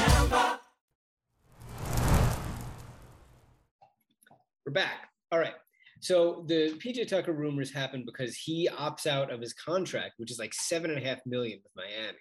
[4.65, 5.09] We're back.
[5.31, 5.55] All right.
[6.01, 10.37] So the PJ Tucker rumors happened because he opts out of his contract, which is
[10.37, 12.17] like seven and a half million with Miami.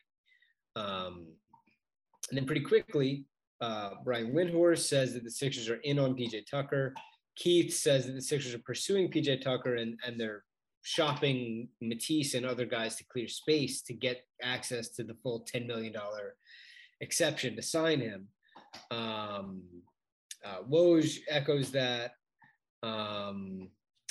[0.74, 1.26] Um,
[2.31, 3.26] and then pretty quickly,
[3.61, 6.94] uh, Brian Windhorst says that the Sixers are in on PJ Tucker.
[7.37, 10.44] Keith says that the Sixers are pursuing PJ Tucker and, and they're
[10.83, 15.66] shopping Matisse and other guys to clear space to get access to the full $10
[15.66, 15.94] million
[17.03, 18.29] exception to sign him.
[18.90, 19.62] Um,
[20.44, 22.12] uh, Woj echoes that.
[22.82, 23.68] Um,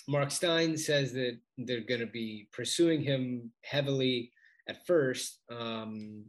[0.07, 4.31] Mark Stein says that they're going to be pursuing him heavily
[4.67, 5.39] at first.
[5.51, 6.25] Um,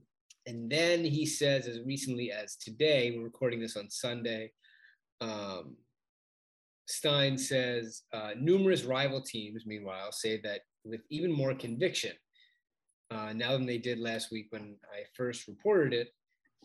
[0.46, 4.52] and then he says, as recently as today, we're recording this on Sunday.
[5.20, 5.76] Um,
[6.86, 12.12] Stein says uh, numerous rival teams, meanwhile, say that with even more conviction
[13.10, 16.08] uh, now than they did last week when I first reported it,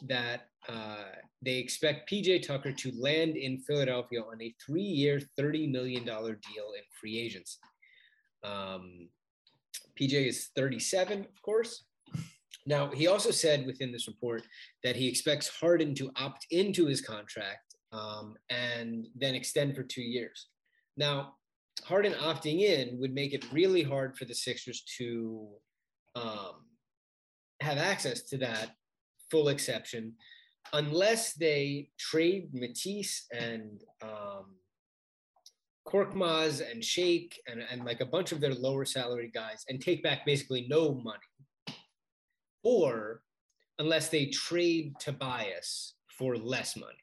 [0.03, 1.03] that uh,
[1.41, 6.83] they expect PJ Tucker to land in Philadelphia on a three-year, $30 million deal in
[6.99, 7.59] free agency.
[8.43, 9.09] Um,
[9.99, 11.85] PJ is 37, of course.
[12.65, 14.43] Now, he also said within this report
[14.83, 20.01] that he expects Harden to opt into his contract um, and then extend for two
[20.01, 20.47] years.
[20.97, 21.35] Now,
[21.83, 25.47] Harden opting in would make it really hard for the Sixers to
[26.15, 26.65] um,
[27.61, 28.71] have access to that
[29.29, 30.13] full exception
[30.73, 34.55] unless they trade Matisse and um,
[35.87, 40.03] Korkmaz and Shake and, and like a bunch of their lower salary guys and take
[40.03, 41.77] back basically no money.
[42.63, 43.21] Or
[43.77, 46.93] unless they trade Tobias for less money.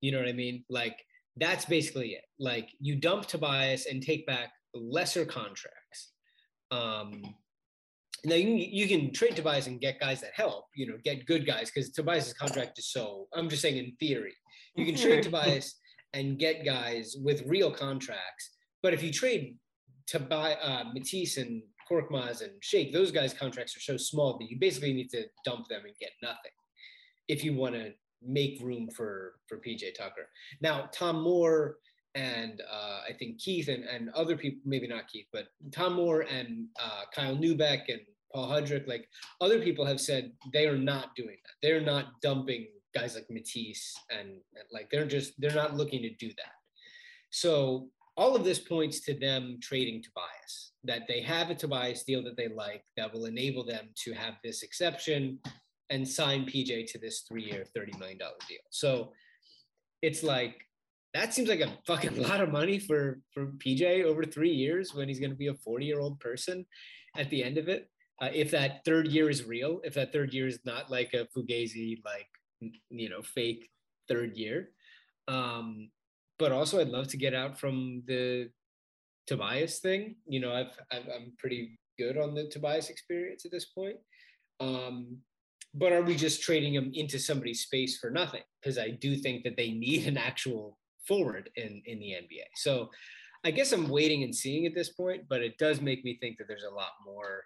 [0.00, 0.64] You know what I mean?
[0.70, 0.98] Like
[1.36, 2.24] that's basically it.
[2.38, 6.12] Like you dump Tobias and take back lesser contracts.
[6.70, 7.22] Um,
[8.24, 11.26] now you can, you can trade Tobias and get guys that help, you know, get
[11.26, 13.26] good guys because Tobias's contract is so.
[13.34, 14.34] I'm just saying in theory,
[14.76, 15.74] you can trade Tobias
[16.14, 18.50] and get guys with real contracts.
[18.82, 19.56] But if you trade
[20.08, 24.50] to buy uh, Matisse and Korkmaz and Shake, those guys' contracts are so small that
[24.50, 26.52] you basically need to dump them and get nothing
[27.28, 27.92] if you want to
[28.24, 30.28] make room for for PJ Tucker.
[30.60, 31.76] Now Tom Moore
[32.14, 36.22] and uh, I think Keith and, and other people, maybe not Keith, but Tom Moore
[36.22, 38.00] and uh, Kyle Neubeck and
[38.32, 39.08] Paul Hudrick, like
[39.40, 41.66] other people have said they are not doing that.
[41.66, 44.36] They're not dumping guys like Matisse and,
[44.72, 46.54] like they're just they're not looking to do that.
[47.30, 52.22] So all of this points to them trading Tobias, that they have a Tobias deal
[52.24, 55.38] that they like that will enable them to have this exception
[55.90, 58.58] and sign PJ to this three-year, $30 million deal.
[58.70, 59.12] So
[60.02, 60.56] it's like
[61.14, 65.08] that seems like a fucking lot of money for for PJ over three years when
[65.08, 66.66] he's going to be a 40 year old person
[67.16, 67.88] at the end of it.
[68.20, 71.26] Uh, if that third year is real, if that third year is not like a
[71.36, 72.28] fugazi, like
[72.90, 73.68] you know, fake
[74.08, 74.70] third year.
[75.28, 75.90] Um,
[76.38, 78.50] but also, I'd love to get out from the
[79.26, 80.16] Tobias thing.
[80.26, 83.96] You know, I've, I've I'm pretty good on the Tobias experience at this point.
[84.60, 85.18] Um,
[85.74, 88.42] but are we just trading him into somebody's space for nothing?
[88.60, 92.46] Because I do think that they need an actual forward in in the NBA.
[92.56, 92.90] So
[93.44, 96.38] I guess I'm waiting and seeing at this point, but it does make me think
[96.38, 97.42] that there's a lot more,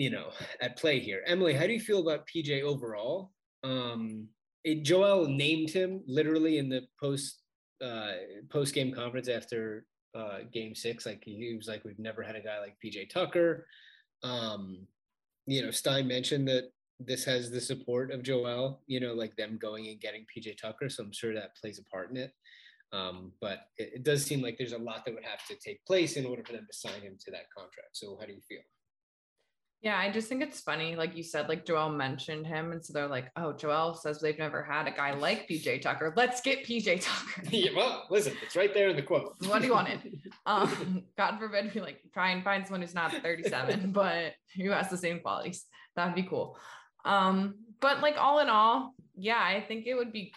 [0.00, 0.30] you know,
[0.62, 1.22] at play here.
[1.26, 3.32] Emily, how do you feel about PJ overall?
[3.62, 4.28] Um,
[4.64, 7.42] it, Joel named him literally in the post
[7.84, 8.12] uh,
[8.50, 9.84] post game conference after
[10.14, 11.04] uh, Game Six.
[11.04, 13.66] Like he was like, "We've never had a guy like PJ Tucker."
[14.22, 14.86] Um,
[15.46, 19.58] you know, Stein mentioned that this has the support of Joel, you know, like them
[19.60, 20.88] going and getting PJ Tucker.
[20.88, 22.32] So I'm sure that plays a part in it.
[22.94, 25.84] Um, but it, it does seem like there's a lot that would have to take
[25.84, 27.90] place in order for them to sign him to that contract.
[27.92, 28.62] So how do you feel?
[29.82, 30.94] Yeah, I just think it's funny.
[30.94, 32.72] Like you said, like Joel mentioned him.
[32.72, 36.12] And so they're like, oh, Joel says they've never had a guy like PJ Tucker.
[36.16, 37.48] Let's get PJ Tucker.
[37.50, 39.36] yeah, well, listen, it's right there in the quote.
[39.46, 40.00] what do you wanted?
[40.46, 44.90] Um, God forbid we like try and find someone who's not 37, but who has
[44.90, 45.64] the same qualities.
[45.94, 46.58] That'd be cool.
[47.04, 50.32] Um, but like all in all, yeah, I think it would be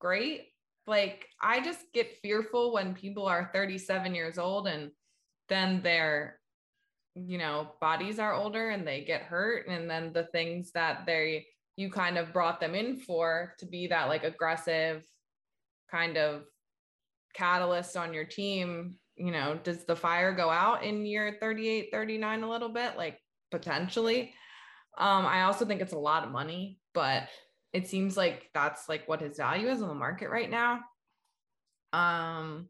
[0.00, 0.46] great.
[0.86, 4.90] Like I just get fearful when people are 37 years old and
[5.48, 6.38] then they're
[7.16, 11.46] you know bodies are older and they get hurt and then the things that they
[11.76, 15.02] you kind of brought them in for to be that like aggressive
[15.90, 16.44] kind of
[17.34, 22.42] catalyst on your team you know does the fire go out in year 38 39
[22.42, 22.96] a little bit?
[22.96, 23.18] Like
[23.50, 24.34] potentially.
[24.98, 27.28] Um i also think it's a lot of money but
[27.72, 30.80] it seems like that's like what his value is on the market right now.
[31.92, 32.68] Um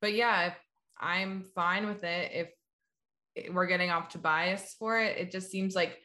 [0.00, 0.54] but yeah
[0.98, 2.48] i'm fine with it if
[3.52, 5.16] we're getting off Tobias for it.
[5.18, 5.98] It just seems like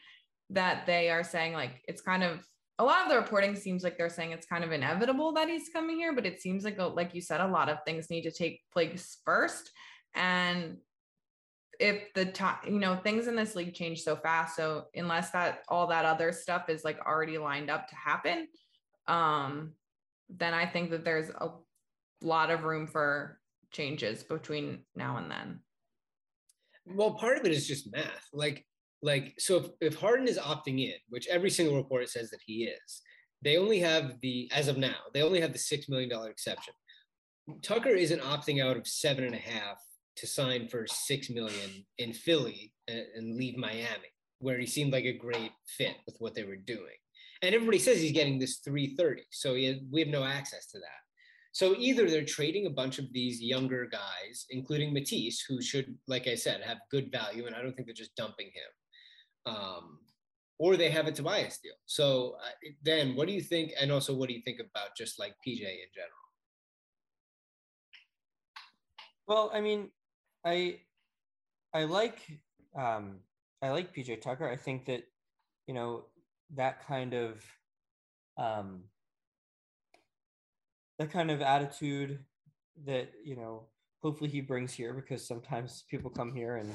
[0.52, 2.46] that they are saying like it's kind of
[2.78, 5.70] a lot of the reporting seems like they're saying it's kind of inevitable that he's
[5.70, 8.32] coming here, but it seems like like you said, a lot of things need to
[8.32, 9.72] take place first.
[10.14, 10.78] And
[11.80, 15.64] if the time, you know, things in this league change so fast, so unless that
[15.70, 18.48] all that other stuff is like already lined up to happen,
[19.08, 19.74] um,
[20.30, 21.50] then I think that there's a
[22.22, 23.40] lot of room for
[23.72, 25.60] changes between now and then.
[26.86, 28.28] Well, part of it is just math.
[28.34, 28.66] Like,
[29.02, 32.66] like so if, if Harden is opting in, which every single report says that he
[32.66, 33.02] is,
[33.42, 36.74] they only have the as of now, they only have the six million dollar exception.
[37.62, 39.78] Tucker isn't opting out of seven and a half
[40.18, 45.06] to sign for six million in Philly and, and leave Miami, where he seemed like
[45.06, 46.98] a great fit with what they were doing.
[47.42, 49.24] And everybody says he's getting this 330.
[49.32, 51.05] So he, we have no access to that.
[51.56, 56.28] So either they're trading a bunch of these younger guys, including Matisse, who should, like
[56.28, 60.00] I said, have good value, and I don't think they're just dumping him, um,
[60.60, 61.76] or they have a Tobias deal.
[61.86, 63.72] So uh, then, what do you think?
[63.80, 66.12] And also, what do you think about just like PJ in general?
[69.26, 69.92] Well, I mean,
[70.46, 70.82] I
[71.74, 72.20] I like
[72.78, 73.20] um,
[73.62, 74.50] I like PJ Tucker.
[74.50, 75.04] I think that
[75.68, 76.08] you know
[76.54, 77.42] that kind of
[78.38, 78.84] um,
[80.98, 82.20] the kind of attitude
[82.86, 83.68] that you know
[84.02, 86.72] hopefully he brings here because sometimes people come here and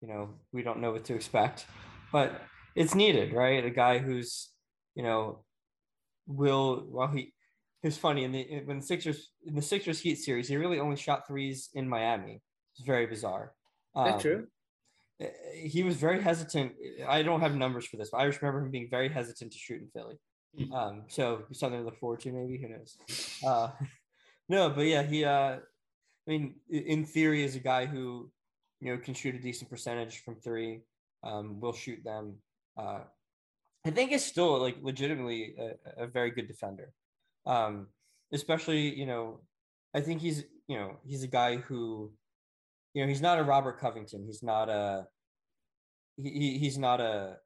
[0.00, 1.66] you know we don't know what to expect.
[2.12, 2.40] But
[2.74, 3.64] it's needed right?
[3.64, 4.50] A guy who's
[4.94, 5.44] you know
[6.26, 7.32] will well he
[7.82, 10.96] it's funny in the when the Sixers in the Sixers Heat series he really only
[10.96, 12.42] shot threes in Miami.
[12.74, 13.52] It's very bizarre.
[13.94, 14.46] That's um, true?
[15.20, 16.72] eh, he was very hesitant.
[17.08, 19.58] I don't have numbers for this but I just remember him being very hesitant to
[19.58, 20.16] shoot in Philly.
[20.72, 22.96] Um, so something to look forward to, maybe who knows?
[23.46, 23.70] Uh,
[24.48, 25.24] no, but yeah, he.
[25.24, 25.58] Uh,
[26.28, 28.30] I mean, in theory, is a guy who
[28.80, 30.80] you know can shoot a decent percentage from three.
[31.22, 32.36] Um, will shoot them.
[32.76, 33.00] Uh,
[33.84, 36.92] I think is still like legitimately a, a very good defender.
[37.46, 37.88] Um,
[38.32, 39.40] especially you know,
[39.94, 42.12] I think he's you know he's a guy who,
[42.94, 44.24] you know, he's not a Robert Covington.
[44.26, 45.06] He's not a.
[46.16, 47.36] He, he's not a.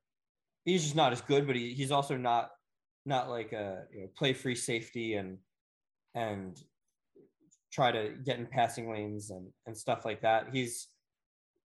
[0.65, 2.51] He's just not as good, but he, he's also not
[3.07, 5.39] not like a you know, play free safety and
[6.15, 6.61] and
[7.73, 10.49] try to get in passing lanes and and stuff like that.
[10.53, 10.89] He's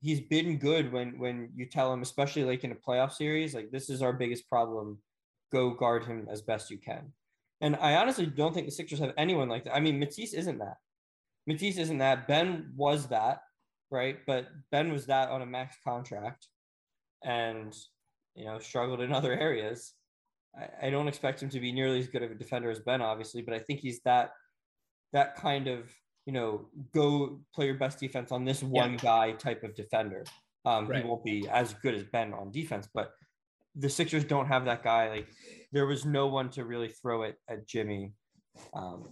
[0.01, 3.71] he's been good when when you tell him, especially like in a playoff series, like
[3.71, 4.99] this is our biggest problem.
[5.51, 7.11] Go guard him as best you can.
[7.61, 9.75] And I honestly don't think the Sixers have anyone like that.
[9.75, 10.77] I mean, Matisse isn't that.
[11.47, 12.27] Matisse isn't that.
[12.27, 13.41] Ben was that,
[13.89, 14.17] right?
[14.27, 16.47] But Ben was that on a max contract,
[17.23, 17.75] and
[18.35, 19.94] you know struggled in other areas.
[20.57, 23.01] I, I don't expect him to be nearly as good of a defender as Ben,
[23.01, 24.31] obviously, but I think he's that
[25.13, 25.91] that kind of
[26.25, 28.97] you know go play your best defense on this one yeah.
[28.97, 30.25] guy type of defender.
[30.65, 31.03] Um, right.
[31.03, 33.11] He won't be as good as Ben on defense, but
[33.75, 35.09] the Sixers don't have that guy.
[35.09, 35.27] Like
[35.71, 38.13] there was no one to really throw it at Jimmy,
[38.73, 39.09] um,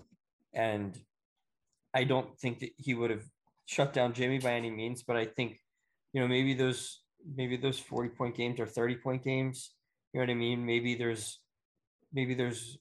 [0.54, 0.98] and
[1.94, 3.24] I don't think that he would have
[3.66, 5.04] shut down Jimmy by any means.
[5.04, 5.60] But I think
[6.14, 7.02] you know maybe those
[7.36, 9.72] maybe those forty point games or thirty point games
[10.14, 10.66] you know what I mean?
[10.66, 11.40] Maybe there's
[12.14, 12.78] maybe there's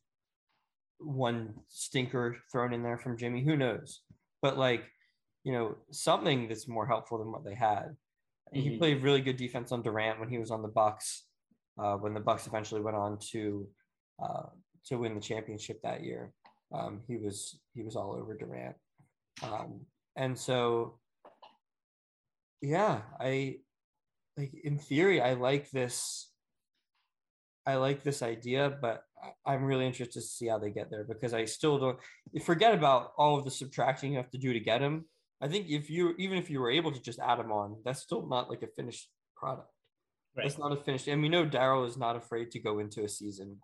[0.98, 3.42] one stinker thrown in there from Jimmy.
[3.42, 4.02] Who knows?
[4.42, 4.84] But like,
[5.44, 7.96] you know, something that's more helpful than what they had.
[8.54, 8.60] Mm-hmm.
[8.60, 11.24] He played really good defense on Durant when he was on the Bucks.
[11.82, 13.66] Uh, when the Bucks eventually went on to
[14.22, 14.42] uh,
[14.86, 16.32] to win the championship that year,
[16.74, 18.76] um, he was he was all over Durant,
[19.42, 19.80] um,
[20.14, 20.98] and so
[22.60, 23.56] yeah, I
[24.36, 26.31] like in theory I like this
[27.66, 29.04] I like this idea, but
[29.46, 31.98] I'm really interested to see how they get there because I still don't
[32.44, 35.04] forget about all of the subtracting you have to do to get him.
[35.40, 38.02] I think if you even if you were able to just add him on, that's
[38.02, 39.68] still not like a finished product.
[40.34, 41.08] That's not a finished.
[41.08, 43.58] And we know Daryl is not afraid to go into a season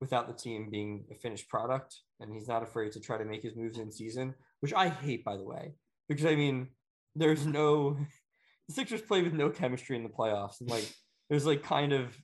[0.00, 3.42] without the team being a finished product, and he's not afraid to try to make
[3.42, 5.74] his moves in season, which I hate, by the way,
[6.08, 6.68] because I mean,
[7.14, 7.98] there's no
[8.68, 10.90] the Sixers play with no chemistry in the playoffs, and like
[11.28, 12.16] there's like kind of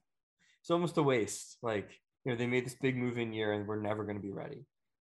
[0.68, 1.56] it's almost a waste.
[1.62, 1.88] Like
[2.24, 4.32] you know, they made this big move in year, and we're never going to be
[4.32, 4.66] ready.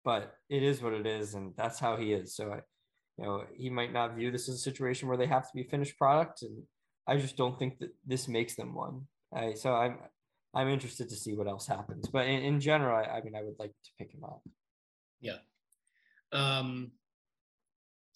[0.04, 2.36] But it is what it is, and that's how he is.
[2.36, 2.62] So I,
[3.20, 5.62] you know, he might not view this as a situation where they have to be
[5.62, 6.64] finished product, and
[7.08, 9.04] I just don't think that this makes them one.
[9.32, 10.00] I, so I'm
[10.56, 12.10] I'm interested to see what else happens.
[12.10, 14.42] But in, in general, I, I mean, I would like to pick him up.
[15.22, 15.38] Yeah.
[16.32, 16.94] Um,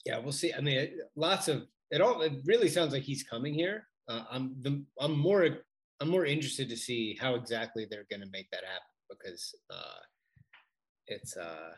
[0.07, 0.53] yeah, we'll see.
[0.53, 2.01] I mean, lots of it.
[2.01, 3.87] All it really sounds like he's coming here.
[4.07, 5.43] Uh, I'm the I'm more
[5.99, 9.99] I'm more interested to see how exactly they're going to make that happen because uh,
[11.07, 11.71] it's uh,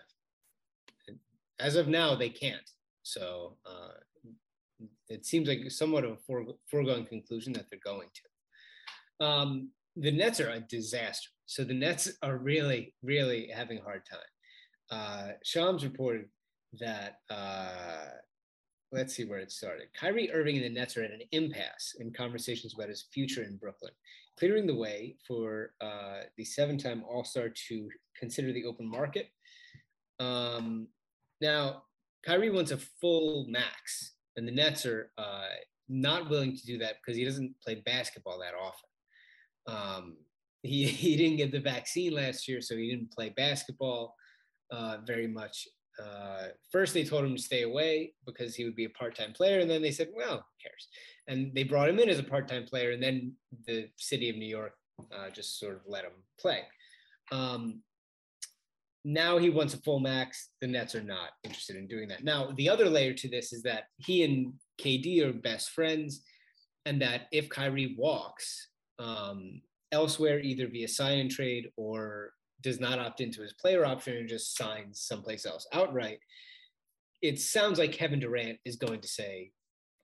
[1.59, 2.69] as of now they can't.
[3.03, 3.99] So uh,
[5.07, 9.25] it seems like somewhat of a foregone conclusion that they're going to.
[9.25, 11.29] Um, the Nets are a disaster.
[11.45, 14.19] So the Nets are really, really having a hard time.
[14.91, 16.25] Uh, Shams reported
[16.79, 18.05] that, uh,
[18.91, 19.87] let's see where it started.
[19.93, 23.57] Kyrie Irving and the Nets are at an impasse in conversations about his future in
[23.57, 23.93] Brooklyn,
[24.37, 29.27] clearing the way for uh, the seven time All Star to consider the open market.
[30.19, 30.87] Um,
[31.41, 31.83] now,
[32.25, 35.47] Kyrie wants a full max, and the Nets are uh,
[35.87, 38.89] not willing to do that because he doesn't play basketball that often.
[39.67, 40.17] Um,
[40.63, 44.15] he, he didn't get the vaccine last year, so he didn't play basketball
[44.71, 45.67] uh, very much.
[45.99, 49.59] Uh, first, they told him to stay away because he would be a part-time player,
[49.59, 50.87] and then they said, "Well, who cares?"
[51.27, 53.33] And they brought him in as a part-time player, and then
[53.67, 54.73] the city of New York
[55.11, 56.61] uh, just sort of let him play.
[57.31, 57.81] Um,
[59.05, 60.49] now he wants a full max.
[60.61, 62.23] The Nets are not interested in doing that.
[62.23, 66.21] Now, the other layer to this is that he and KD are best friends,
[66.85, 68.69] and that if Kyrie walks
[68.99, 74.17] um, elsewhere, either via sign and trade or does not opt into his player option
[74.17, 76.19] and just signs someplace else outright,
[77.21, 79.51] it sounds like Kevin Durant is going to say,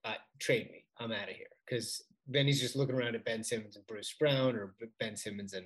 [0.03, 0.86] uh, "Trade me.
[0.99, 4.14] I'm out of here." Because then he's just looking around at Ben Simmons and Bruce
[4.20, 5.66] Brown, or Ben Simmons and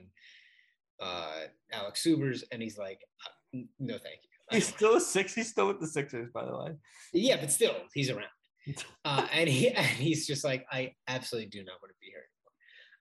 [1.02, 5.34] uh, Alex Subers, and he's like, "Uh, "No, thank you." He's still a six.
[5.34, 6.72] He's still with the Sixers, by the way.
[7.14, 8.30] yeah, but still, he's around.
[9.06, 12.24] Uh, and he and he's just like, I absolutely do not want to be here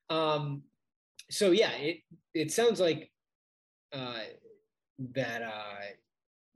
[0.08, 0.34] anymore.
[0.34, 0.62] Um,
[1.30, 1.98] so yeah, it
[2.32, 3.10] it sounds like
[3.92, 4.20] uh,
[5.14, 5.86] that uh,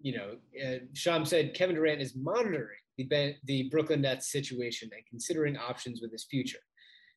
[0.01, 4.91] you know, uh, Shams said Kevin Durant is monitoring the Ben- the Brooklyn Nets situation
[4.93, 6.59] and considering options with his future.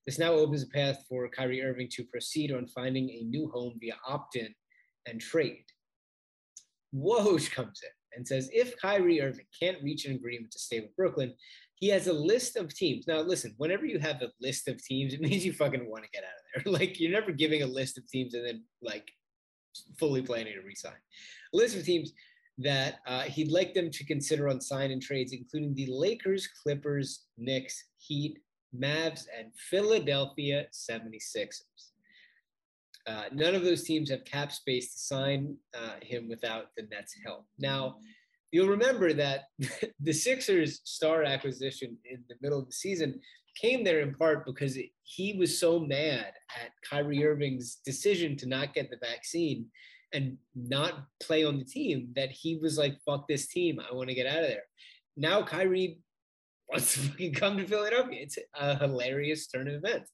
[0.05, 3.73] This now opens a path for Kyrie Irving to proceed on finding a new home
[3.79, 4.53] via opt-in
[5.07, 5.65] and trade.
[6.95, 10.95] Woj comes in and says if Kyrie Irving can't reach an agreement to stay with
[10.95, 11.33] Brooklyn,
[11.75, 13.07] he has a list of teams.
[13.07, 16.09] Now, listen, whenever you have a list of teams, it means you fucking want to
[16.11, 16.73] get out of there.
[16.79, 19.11] Like, you're never giving a list of teams and then, like,
[19.97, 20.93] fully planning to resign.
[21.53, 22.13] A list of teams
[22.57, 27.25] that uh, he'd like them to consider on sign and trades, including the Lakers, Clippers,
[27.37, 28.39] Knicks, Heat,
[28.77, 31.91] Mavs, and Philadelphia 76ers.
[33.07, 37.15] Uh, none of those teams have cap space to sign uh, him without the Nets'
[37.23, 37.45] help.
[37.59, 37.97] Now,
[38.51, 39.43] you'll remember that
[39.99, 43.19] the Sixers' star acquisition in the middle of the season
[43.55, 48.73] came there in part because he was so mad at Kyrie Irving's decision to not
[48.73, 49.67] get the vaccine
[50.13, 53.79] and not play on the team that he was like, fuck this team.
[53.79, 54.63] I want to get out of there.
[55.17, 55.99] Now Kyrie
[56.69, 58.21] wants to fucking come to Philadelphia.
[58.21, 60.11] It's a hilarious turn of events.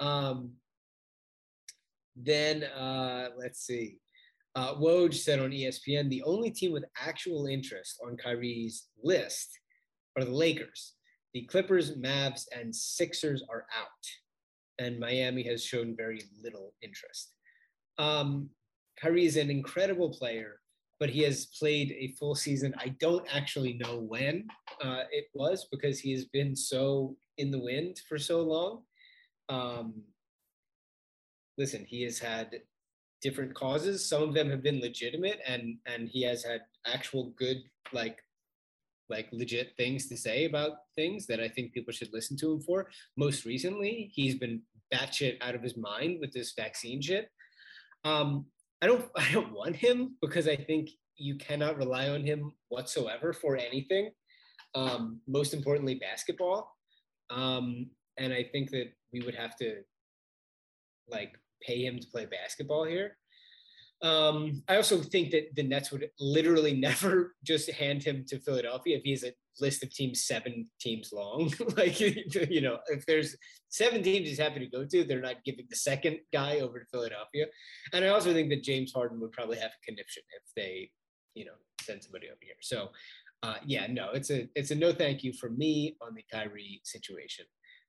[0.00, 0.52] Um,
[2.16, 3.98] then uh, let's see.
[4.54, 9.50] Uh, Woj said on ESPN the only team with actual interest on Kyrie's list
[10.16, 10.94] are the Lakers.
[11.36, 14.06] The Clippers, Mavs, and Sixers are out,
[14.78, 17.34] and Miami has shown very little interest.
[17.98, 18.48] Um,
[18.98, 20.62] Kyrie is an incredible player,
[20.98, 22.74] but he has played a full season.
[22.78, 24.48] I don't actually know when
[24.82, 28.84] uh, it was because he has been so in the wind for so long.
[29.50, 30.04] Um,
[31.58, 32.62] listen, he has had
[33.20, 34.08] different causes.
[34.08, 37.58] Some of them have been legitimate, and and he has had actual good
[37.92, 38.22] like
[39.08, 42.60] like legit things to say about things that I think people should listen to him
[42.60, 42.88] for.
[43.16, 47.28] Most recently, he's been batshit out of his mind with this vaccine shit.
[48.04, 48.46] Um,
[48.82, 53.32] I don't I don't want him because I think you cannot rely on him whatsoever
[53.32, 54.10] for anything.
[54.74, 56.70] Um, most importantly, basketball.
[57.30, 59.82] Um, and I think that we would have to
[61.08, 61.32] like
[61.62, 63.16] pay him to play basketball here.
[64.02, 68.96] Um, I also think that the Nets would literally never just hand him to Philadelphia
[68.98, 71.52] if he has a list of teams seven teams long.
[71.76, 73.36] like you know, if there's
[73.68, 76.86] seven teams he's happy to go to, they're not giving the second guy over to
[76.86, 77.46] Philadelphia.
[77.92, 80.90] And I also think that James Harden would probably have a conniption if they,
[81.34, 82.54] you know, send somebody over here.
[82.60, 82.90] So
[83.42, 86.80] uh, yeah, no, it's a it's a no thank you for me on the Kyrie
[86.84, 87.44] situation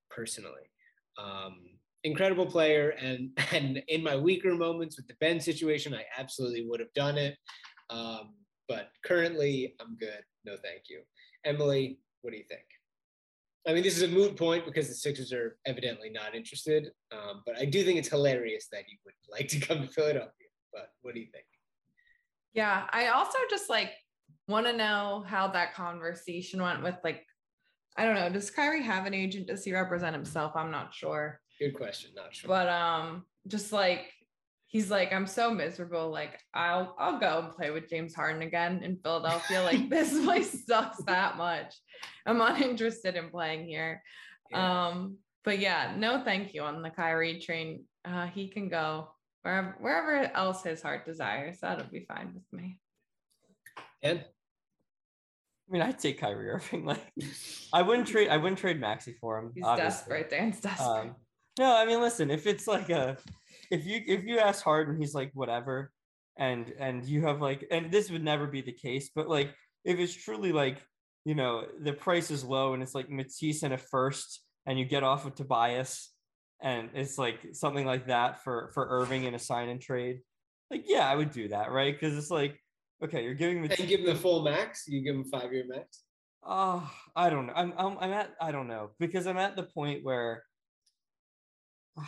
[0.10, 0.70] personally.
[1.18, 1.77] Um,
[2.08, 6.80] incredible player, and and in my weaker moments with the Ben situation, I absolutely would
[6.80, 7.38] have done it.
[7.90, 8.34] Um,
[8.68, 10.24] but currently, I'm good.
[10.46, 11.02] No, thank you.
[11.46, 12.66] Emily, what do you think?
[13.68, 16.92] I mean, this is a moot point because the Sixers are evidently not interested.
[17.12, 20.32] Um, but I do think it's hilarious that he would like to come to Philadelphia.
[20.72, 21.46] But what do you think?
[22.54, 23.92] Yeah, I also just like
[24.48, 27.24] want to know how that conversation went with like,
[27.98, 29.48] I don't know, does Kyrie have an agent?
[29.48, 30.56] Does he represent himself?
[30.56, 31.40] I'm not sure.
[31.60, 32.12] Good question.
[32.16, 32.48] Not sure.
[32.48, 34.12] But um, just like
[34.68, 36.10] he's like, I'm so miserable.
[36.10, 39.64] Like, I'll I'll go and play with James Harden again in Philadelphia.
[39.64, 41.74] Like this place sucks that much.
[42.26, 44.04] I'm uninterested in playing here.
[44.52, 44.88] Yeah.
[44.88, 47.86] Um, but yeah, no thank you on the Kyrie train.
[48.06, 49.10] Uh, he can go
[49.42, 51.60] wherever wherever else his heart desires.
[51.62, 52.80] That'll be fine with me.
[54.04, 56.86] and I mean, I'd take Kyrie Irving.
[56.86, 57.02] Like,
[57.74, 58.30] I wouldn't trade.
[58.30, 59.52] I wouldn't trade Maxey for him.
[59.54, 59.90] He's obviously.
[59.90, 60.30] desperate.
[60.30, 60.88] Dan's desperate.
[60.88, 61.16] Um,
[61.58, 62.32] no, I mean, listen.
[62.32, 63.18] If it's like a,
[63.72, 65.92] if you if you ask Harden, he's like whatever,
[66.38, 69.54] and and you have like, and this would never be the case, but like
[69.84, 70.78] if it's truly like,
[71.26, 74.86] you know, the price is low and it's like Matisse and a first, and you
[74.86, 76.12] get off of Tobias,
[76.62, 80.20] and it's like something like that for for Irving in a sign and trade,
[80.70, 81.94] like yeah, I would do that, right?
[81.94, 82.60] Because it's like,
[83.04, 84.86] okay, you're giving and give him the full max.
[84.88, 86.04] You give him five year max.
[86.44, 87.54] Oh, I don't know.
[87.56, 90.44] I'm, I'm I'm at I don't know because I'm at the point where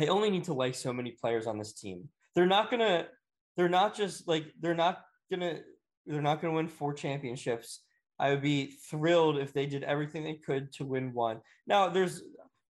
[0.00, 2.08] I only need to like so many players on this team.
[2.34, 3.08] They're not gonna.
[3.56, 5.60] They're not just like they're not gonna.
[6.06, 7.80] They're not gonna win four championships.
[8.18, 11.40] I would be thrilled if they did everything they could to win one.
[11.66, 12.22] Now, there's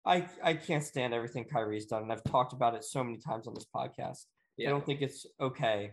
[0.04, 3.46] I I can't stand everything Kyrie's done, and I've talked about it so many times
[3.46, 4.24] on this podcast.
[4.58, 5.92] I don't think it's okay.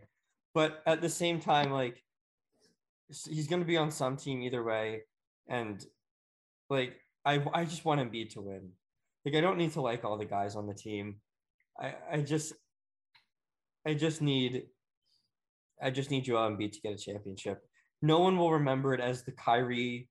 [0.53, 2.03] But at the same time, like
[3.07, 5.03] he's to be on some team either way,
[5.47, 5.83] and
[6.69, 6.99] like
[7.31, 8.63] I I just want Embiid to win.
[9.23, 11.05] Like I don't need to like all the guys on the team.
[11.85, 12.53] I I just
[13.89, 14.51] I just need
[15.87, 17.57] I just need Joel Embiid to get a championship.
[18.01, 20.09] No one will remember it as the Kyrie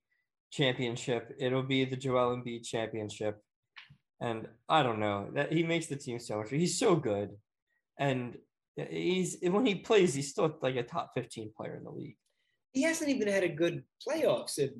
[0.58, 1.22] championship.
[1.44, 3.34] It'll be the Joel Embiid championship.
[4.20, 6.50] And I don't know that he makes the team so much.
[6.50, 7.30] He's so good,
[7.98, 8.38] and
[8.76, 12.16] he's when he plays, he's still like a top fifteen player in the league.
[12.72, 14.72] he hasn't even had a good playoffs in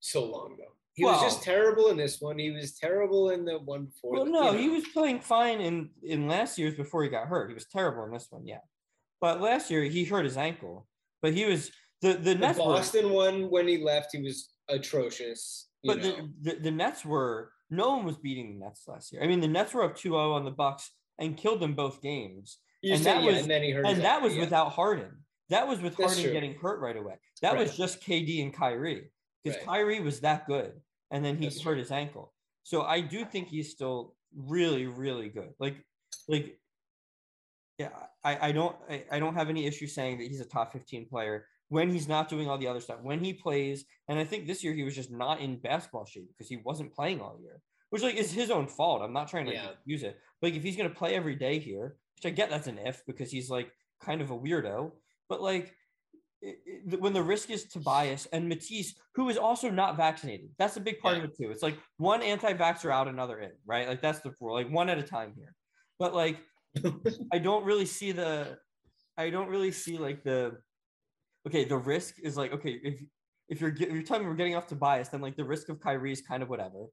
[0.00, 0.76] so long though.
[0.94, 2.38] He was just terrible in this one.
[2.38, 4.12] He was terrible in the one before.
[4.12, 7.26] Well, that, no, you he was playing fine in in last year's before he got
[7.26, 7.48] hurt.
[7.48, 8.60] He was terrible in this one, yeah.
[9.20, 10.86] But last year he hurt his ankle.
[11.20, 14.50] But he was the the The Nets were, Boston one when he left, he was
[14.68, 15.68] atrocious.
[15.82, 16.02] But know.
[16.02, 19.22] the, the the Nets were no one was beating the Nets last year.
[19.22, 22.58] I mean, the Nets were up 2-0 on the Bucks and killed them both games.
[22.82, 23.86] You and said, that yeah, was- and then he hurt.
[23.86, 24.42] And that ankle, was yeah.
[24.42, 25.10] without Harden.
[25.50, 26.32] That was with That's Harden true.
[26.32, 27.14] getting hurt right away.
[27.42, 29.10] That was just KD and Kyrie
[29.44, 29.66] because Right.
[29.66, 30.80] Kyrie was that good,
[31.10, 31.78] and then he That's hurt true.
[31.78, 32.32] his ankle.
[32.62, 35.52] So I do think he's still really, really good.
[35.60, 35.76] Like,
[36.28, 36.58] like,
[37.78, 37.90] yeah,
[38.22, 41.06] I, I don't, I, I don't have any issue saying that he's a top fifteen
[41.06, 43.00] player when he's not doing all the other stuff.
[43.02, 46.28] When he plays, and I think this year he was just not in basketball shape
[46.28, 49.02] because he wasn't playing all year, which like is his own fault.
[49.02, 49.70] I'm not trying to Yeah.
[49.84, 50.18] use it.
[50.40, 53.30] Like if he's gonna play every day here, which I get that's an if because
[53.30, 53.70] he's like
[54.00, 54.92] kind of a weirdo,
[55.28, 55.74] but like
[56.98, 60.50] when the risk is Tobias and Matisse, who is also not vaccinated.
[60.58, 61.50] That's a big part of it too.
[61.50, 63.88] It's like one anti-vaxxer out, another in, right?
[63.88, 65.54] Like that's the rule, like one at a time here.
[65.98, 66.38] But like,
[67.32, 68.58] I don't really see the,
[69.16, 70.58] I don't really see like the,
[71.46, 73.00] okay, the risk is like okay if
[73.48, 75.80] if you're if you're telling me we're getting off Tobias, then like the risk of
[75.80, 76.86] Kyrie is kind of whatever,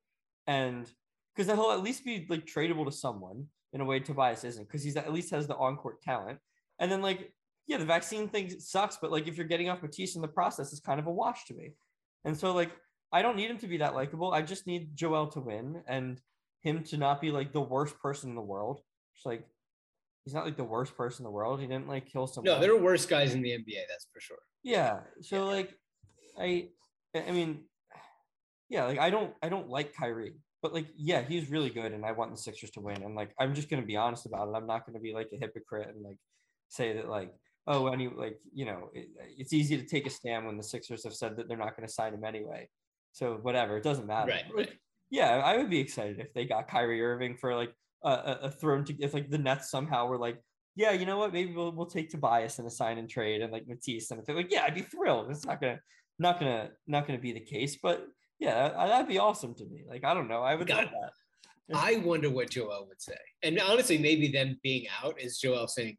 [0.48, 0.90] and
[1.34, 4.68] because then he'll at least be like tradable to someone in a way Tobias isn't
[4.68, 6.40] because he's at least has the on-court talent,
[6.80, 7.34] and then like
[7.72, 10.74] yeah, the vaccine thing sucks, but like if you're getting off Matisse in the process,
[10.74, 11.72] it's kind of a wash to me.
[12.26, 12.70] And so like
[13.14, 14.34] I don't need him to be that likable.
[14.34, 16.20] I just need Joel to win and
[16.64, 18.82] him to not be like the worst person in the world.
[19.16, 19.48] It's like
[20.26, 21.62] he's not like the worst person in the world.
[21.62, 22.54] He didn't like kill someone.
[22.56, 23.88] No, there are worse guys in the NBA.
[23.88, 24.40] That's for sure.
[24.64, 25.00] Yeah.
[25.22, 25.56] So Yeah.
[25.56, 25.78] like
[26.38, 26.68] I
[27.16, 27.62] I mean
[28.68, 32.06] yeah, like I don't I don't like Kyrie, but like yeah, he's really good and
[32.06, 34.50] I want the Sixers to win and like I'm just going to be honest about
[34.50, 34.56] it.
[34.58, 36.18] I'm not going to be like a hypocrite and like
[36.68, 37.32] say that like
[37.68, 41.04] oh any like you know, it, it's easy to take a stand when the Sixers
[41.04, 42.68] have said that they're not going to sign him anyway.
[43.14, 44.32] So whatever, it doesn't matter.
[44.32, 44.72] Right, right.
[45.10, 48.52] yeah, I would be excited if they got Kyrie Irving for like a, a, a
[48.52, 50.38] thrown to if like the Nets somehow were like
[50.76, 51.34] yeah, you know what?
[51.34, 54.26] Maybe we'll we'll take Tobias and a sign and trade and like Matisse and if
[54.26, 55.30] they're like, yeah, I'd be thrilled.
[55.30, 55.80] It's not gonna
[56.18, 58.08] not gonna not gonna be the case, but
[58.40, 59.84] yeah, that- that'd be awesome to me.
[59.88, 61.12] Like I don't know, I would God, love that.
[61.74, 63.18] I wonder what Joel would say.
[63.44, 65.98] And honestly, maybe them being out is Joel saying,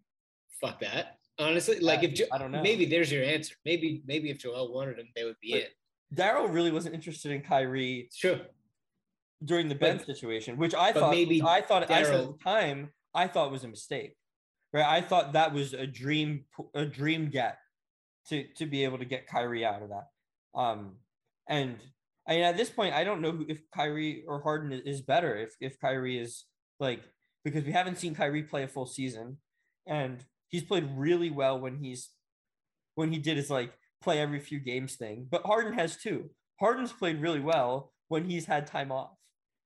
[0.60, 2.62] "Fuck that." Honestly, like Yeah, if jo- I don't know.
[2.62, 3.54] maybe there's your answer.
[3.64, 5.68] Maybe maybe if Joel wanted him, they would be But- in.
[6.14, 8.44] Daryl really wasn't interested in Kyrie true.
[9.44, 12.38] during the But- Ben situation, which I thought maybe I thought I said at the
[12.44, 14.16] time I thought was a mistake.
[14.72, 14.86] Right.
[14.86, 17.58] I thought that was a dream a dream get
[18.28, 20.08] to to be able to get Kyrie out of that.
[20.54, 21.00] Um
[21.48, 21.78] and
[22.28, 25.34] I mean at this point I don't know who, if Kyrie or Harden is better
[25.36, 26.44] if if Kyrie is
[26.78, 27.02] like
[27.42, 29.40] because we haven't seen Kyrie play a full season
[29.86, 32.10] and he's played really well when he's
[32.94, 35.26] when he did his like play every few games thing.
[35.28, 36.30] But Harden has too.
[36.60, 39.16] Harden's played really well when he's had time off,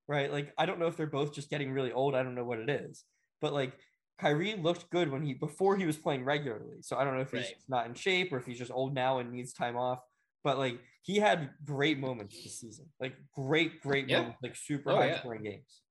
[0.09, 0.33] right?
[0.33, 2.15] Like I don't know if they're both just getting really old.
[2.15, 3.05] I don't know what it is,
[3.43, 3.75] but like
[4.19, 6.79] Kyrie looked good when he before he was playing regularly.
[6.81, 7.55] So I don't know if he's Right.
[7.55, 9.99] just not in shape or if he's just old now and needs time off.
[10.45, 14.21] But like he had great moments this season, like great, great Yeah.
[14.21, 15.19] moments, like super Oh, high yeah.
[15.19, 15.83] scoring games.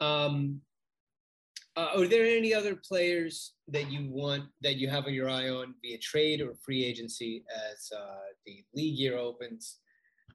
[0.00, 0.60] Um,
[1.76, 5.74] uh, are there any other players that you want that you have your eye on
[5.82, 9.78] via trade or free agency as uh, the league year opens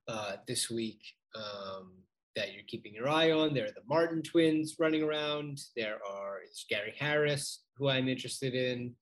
[0.07, 1.01] uh, this week
[1.35, 1.93] um,
[2.35, 3.53] that you're keeping your eye on?
[3.53, 5.59] There are the Martin twins running around.
[5.75, 6.39] There are
[6.69, 8.93] Gary Harris, who I'm interested in.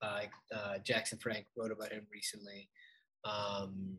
[0.00, 0.22] Uh,
[0.54, 2.70] uh, Jackson Frank wrote about him recently.
[3.24, 3.98] Um,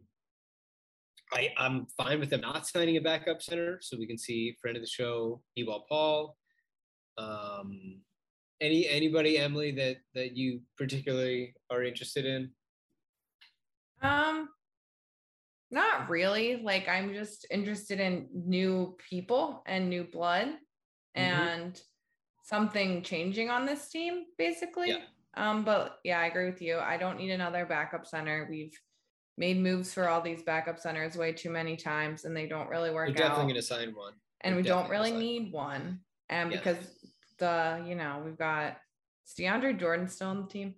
[1.31, 4.75] I, I'm fine with them not signing a backup center, so we can see friend
[4.75, 6.35] of the show, B-ball Paul.
[7.17, 8.01] Um,
[8.61, 12.51] any anybody, Emily, that that you particularly are interested in?
[14.01, 14.49] Um,
[15.71, 16.57] not really.
[16.57, 20.49] Like I'm just interested in new people and new blood
[21.15, 21.79] and
[22.43, 24.89] something changing on this team, basically.
[24.89, 24.99] Yeah.
[25.35, 26.77] Um, but yeah, I agree with you.
[26.77, 28.47] I don't need another backup center.
[28.49, 28.77] We've
[29.37, 32.91] made moves for all these backup centers way too many times and they don't really
[32.91, 33.15] work out.
[33.15, 33.47] We're definitely out.
[33.47, 34.13] going to sign one.
[34.41, 36.01] and we're we don't really gonna need one.
[36.29, 36.57] And Yeah.
[36.57, 36.77] because
[37.39, 38.77] the, you know, we've got
[39.27, 40.75] is DeAndre Jordan still on the team?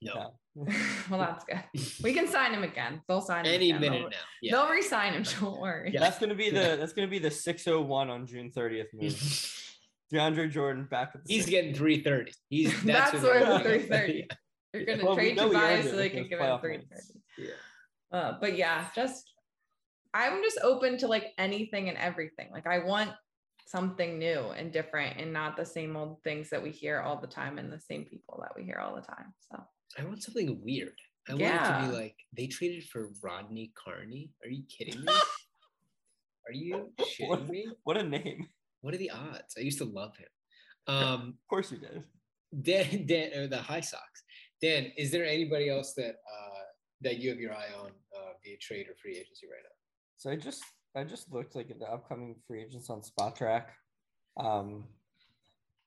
[0.00, 1.62] No, well, that's good.
[2.02, 3.00] We can sign him again.
[3.08, 3.80] They'll sign him any again.
[3.80, 4.16] minute They'll- now.
[4.42, 4.52] Yeah.
[4.52, 5.22] They'll re-sign him.
[5.40, 5.90] Don't worry.
[5.94, 6.00] Yeah.
[6.00, 9.58] That's gonna be the that's gonna be the 601 on June 30th move.
[10.12, 11.50] DeAndre Jordan back at the He's six.
[11.50, 12.32] getting 330.
[12.50, 14.28] He's That's, what where the 330.
[14.74, 16.78] You're gonna Well, trade know he Tobias so they can give him 330.
[16.90, 17.12] wins.
[17.38, 17.46] Yeah.
[18.18, 19.32] Uh, but yeah, just
[20.12, 22.50] I'm just open to like anything and everything.
[22.52, 23.10] Like I want
[23.72, 27.26] something new and different and not the same old things that we hear all the
[27.26, 29.32] time and the same people that we hear all the time.
[29.50, 29.58] So
[29.98, 30.92] I want something weird.
[31.28, 34.30] I want it to be like they traded for Rodney Carney.
[34.44, 35.12] Are you kidding me?
[36.48, 37.66] Are you shitting What, me?
[37.84, 38.48] what a name.
[38.82, 39.54] What are the odds?
[39.56, 40.28] I used to love him.
[40.88, 42.02] Um, Of course you did.
[42.68, 44.04] Dan, Dan, or the High Sox.
[44.60, 46.62] Dan, is there anybody else that uh,
[47.02, 49.76] that you have your eye on uh, via trade or free agency right now?
[50.16, 50.60] So I just
[50.94, 53.64] I just looked like at the upcoming free agents on Spotrac.
[54.36, 54.84] Um,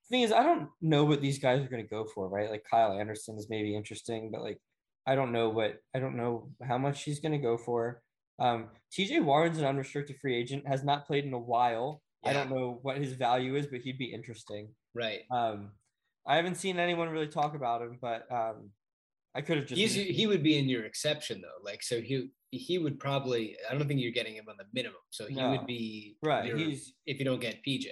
[0.10, 2.50] thing is, I don't know what these guys are going to go for, right?
[2.50, 4.60] Like Kyle Anderson is maybe interesting, but like
[5.08, 8.02] I don't know what I don't know how much he's going to go for.
[8.40, 12.02] Um, TJ Warren's an unrestricted free agent, has not played in a while.
[12.24, 14.70] I don't know what his value is, but he'd be interesting.
[14.96, 15.22] Right.
[15.30, 15.72] Um,
[16.26, 18.72] I haven't seen anyone really talk about him, but um,
[19.36, 21.64] I could have just He's, he would be in your exception though.
[21.64, 25.00] Like so he he would probably I don't think you're getting him on the minimum.
[25.12, 25.52] So he No.
[25.52, 26.46] would be right.
[26.46, 27.88] your- He's if you don't get PJ.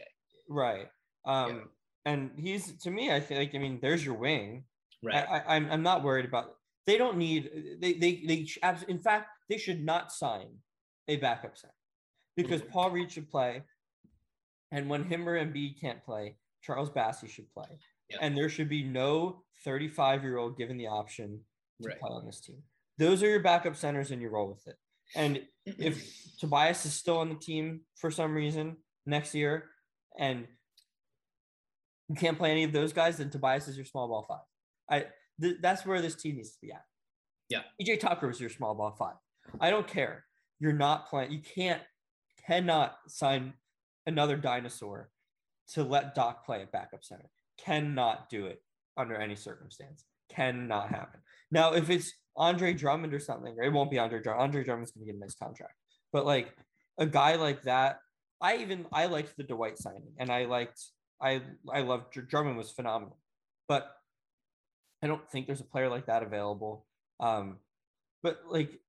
[0.50, 0.88] right.
[1.26, 1.70] Um,
[2.06, 3.40] and he's to me, I think.
[3.40, 4.66] Like, I mean, there's your wing.
[5.02, 5.16] Right.
[5.28, 6.56] I, I, I'm I'm not worried about.
[6.86, 7.78] They don't need.
[7.82, 8.48] They they they.
[8.90, 10.48] In fact, they should not sign
[11.08, 11.74] a backup center
[12.36, 12.70] because Mhm.
[12.72, 13.64] Paul Reed should play,
[14.72, 18.18] and when him or Embiid can't play, Charles Bassey should play, Yeah.
[18.22, 21.46] and there should be no 35 year old given the option
[21.82, 22.00] to Right.
[22.00, 22.62] play on this team.
[22.98, 24.76] Those are your backup centers, and you roll with it.
[25.16, 26.04] And if
[26.40, 29.66] Tobias is still on the team for some reason next year,
[30.18, 30.48] and
[32.10, 34.42] you can't play any of those guys, then Tobias is your small ball five.
[34.90, 35.08] I
[35.42, 36.84] th- that's where this team needs to be at.
[37.50, 37.62] Yeah.
[37.82, 39.16] PJ Tucker is your small ball five.
[39.60, 40.26] I don't care.
[40.60, 41.32] You're not playing.
[41.32, 41.82] You can't
[42.46, 43.54] cannot sign
[44.06, 45.10] another dinosaur
[45.74, 47.30] to let Doc play at backup center.
[47.58, 48.62] Cannot do it
[48.98, 50.06] under any circumstance.
[50.36, 51.20] Cannot happen.
[51.52, 54.44] Now, if it's Andre Drummond or something, or it won't be Andre Drummond.
[54.44, 55.76] Andre Drummond's gonna get a nice contract.
[56.12, 56.54] But like
[56.98, 58.00] a guy like that,
[58.42, 60.82] I even I liked the Dwight signing, and I liked
[61.22, 63.18] I I loved Drummond was phenomenal,
[63.68, 63.96] but
[65.04, 66.86] I don't think there's a player like that available.
[67.20, 67.60] Um,
[68.24, 68.80] but like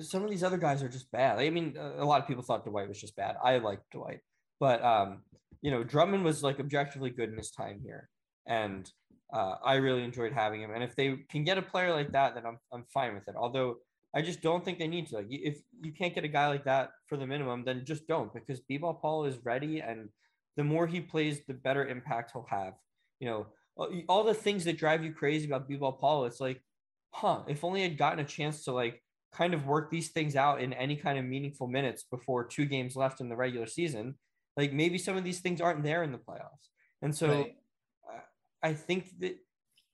[0.00, 1.38] some of these other guys are just bad.
[1.38, 3.36] I mean, a a lot of people thought Dwight was just bad.
[3.42, 4.20] I liked Dwight,
[4.60, 5.22] but um,
[5.62, 8.08] you know, Drummond was like objectively good in his time here.
[8.46, 8.90] and
[9.34, 10.70] uh, I really enjoyed having him.
[10.70, 13.34] And if they can get a player like that, then I'm I'm fine with it.
[13.36, 13.78] Although
[14.14, 15.16] I just don't think they need to.
[15.16, 18.32] Like, if you can't get a guy like that for the minimum, then just don't
[18.32, 20.08] because B-ball Paul is ready, and
[20.56, 22.74] the more he plays, the better impact he'll have.
[23.18, 23.46] You know,
[24.08, 26.62] all- the things that drive you crazy about B-ball Paul, it's like,
[27.10, 27.42] huh?
[27.48, 30.72] If only I'd gotten a chance to like kind of work these things out in
[30.72, 34.14] any kind of meaningful minutes before two games left in the regular season.
[34.56, 36.68] Like maybe some of these things aren't there in the playoffs,
[37.02, 37.28] and so.
[37.28, 37.56] Right.
[38.64, 39.36] I- think that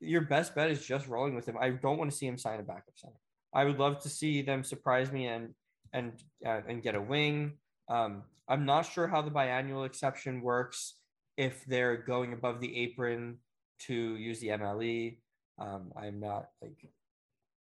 [0.01, 1.57] your best bet is just rolling with him.
[1.61, 3.21] I don't want to see him sign a backup center.
[3.53, 5.55] I would love to see them surprise me and
[5.93, 6.12] and
[6.47, 7.59] uh, and get a wing.
[7.89, 10.95] Um, I'm not sure how the biannual exception works
[11.37, 13.39] if they're going above the apron
[13.81, 15.18] to use the MLE.
[15.59, 16.89] Um, I'm not like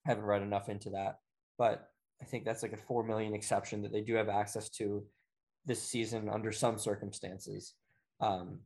[0.07, 1.19] haven't read enough into that,
[1.59, 1.89] but
[2.23, 5.05] I think that's like a four million exception that they do have access to
[5.67, 7.75] this season under some circumstances.
[8.21, 8.61] Um,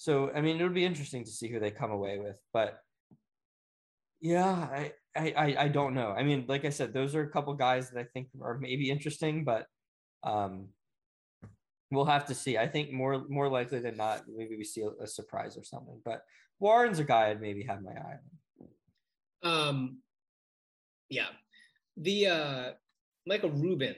[0.00, 2.80] so I mean, it would be interesting to see who they come away with, but
[4.22, 6.08] yeah, I, I I don't know.
[6.08, 8.90] I mean, like I said, those are a couple guys that I think are maybe
[8.90, 9.66] interesting, but
[10.22, 10.68] um,
[11.90, 12.56] we'll have to see.
[12.56, 16.00] I think more more likely than not, maybe we see a, a surprise or something.
[16.02, 16.22] But
[16.60, 18.16] Warren's a guy I'd maybe have my eye
[19.42, 19.68] on.
[19.68, 19.98] Um,
[21.10, 21.28] yeah,
[21.98, 22.70] the uh,
[23.26, 23.96] Michael Rubin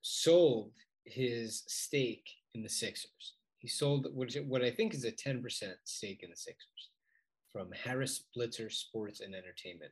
[0.00, 0.70] sold
[1.04, 3.34] his stake in the Sixers.
[3.64, 6.90] He sold what, I think is a ten percent stake in the Sixers
[7.50, 9.90] from Harris Blitzer Sports and Entertainment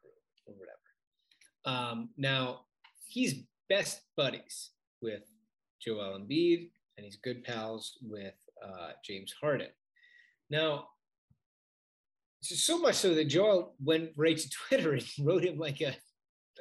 [0.00, 0.14] Group
[0.46, 0.78] or whatever.
[1.64, 2.60] Um, now
[3.08, 4.70] he's best buddies
[5.02, 5.24] with
[5.84, 9.70] Joel Embiid, and he's good pals with uh, James Harden.
[10.48, 10.86] Now,
[12.40, 15.96] so much so that Joel went right to Twitter and wrote him like a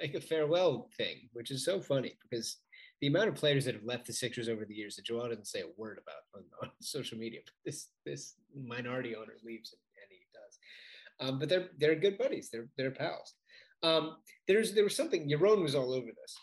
[0.01, 2.57] like a farewell thing, which is so funny because
[3.01, 5.47] the amount of players that have left the Sixers over the years that Joel didn't
[5.47, 7.41] say a word about on, on social media.
[7.45, 11.29] But this this minority owner leaves and, and he does.
[11.29, 12.49] Um, but they're they're good buddies.
[12.51, 13.35] They're they're pals.
[13.83, 14.17] Um,
[14.47, 16.37] there's there was something Yaron was all over this.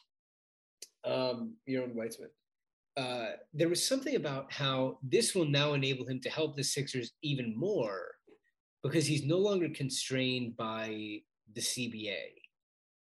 [1.04, 2.30] Um, Yaron Weitzman.
[2.96, 7.12] Uh, there was something about how this will now enable him to help the Sixers
[7.22, 8.06] even more
[8.84, 11.18] because he's no longer constrained by
[11.54, 12.43] the CBA.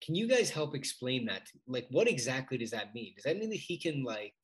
[0.05, 1.47] Can you guys help explain that?
[1.47, 3.13] to- Like, what exactly does that mean?
[3.15, 4.35] Does that mean that he can like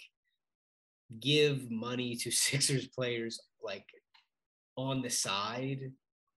[1.20, 3.84] give money to Sixers players like
[4.76, 5.78] on the side?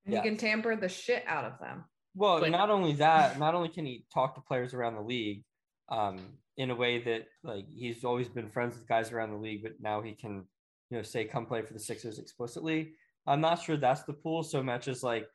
[0.06, 0.18] And Yeah.
[0.24, 1.86] You can tamper the shit out of them.
[2.16, 5.44] Well, But- not only that, not only can he talk to players around the league
[5.90, 6.18] um,
[6.58, 9.74] in a way that like he's always been friends with guys around the league, but
[9.80, 10.46] now he can,
[10.90, 12.94] you know, say come play for the Sixers explicitly.
[13.28, 15.28] I'm not sure that's the pool so much as like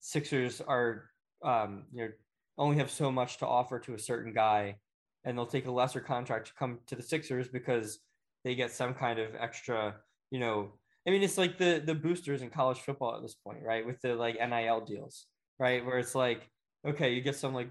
[0.00, 1.04] Sixers are,
[1.44, 2.10] um, you know,
[2.58, 4.76] only have so much to offer to a certain guy,
[5.24, 8.00] and they'll take a lesser contract to come to the Sixers because
[8.44, 9.96] they get some kind of extra,
[10.30, 10.72] you know.
[11.06, 13.86] I mean, it's like the the boosters in college football at this point, right?
[13.86, 15.26] With the like NIL deals
[15.58, 15.84] right?
[15.84, 16.48] Where it's like,
[16.86, 17.70] okay, you get some like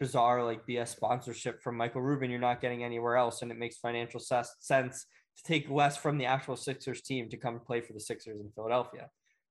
[0.00, 3.76] bizarre like BS sponsorship from Michael Rubin you're not getting anywhere else, and it makes
[3.76, 7.92] financial ses- sense to take less from the actual Sixers team to come play for
[7.92, 9.08] the Sixers in Philadelphia,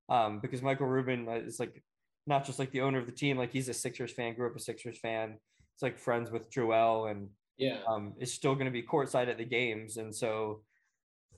[0.10, 1.84] um, because Michael Rubin is like
[2.28, 4.56] not just like the owner of the team, like he's a Sixers fan, grew up
[4.56, 5.38] a Sixers fan.
[5.74, 7.80] It's like friends with Joel and Yeah.
[7.88, 10.64] um, is still going to be courtside at the games, and so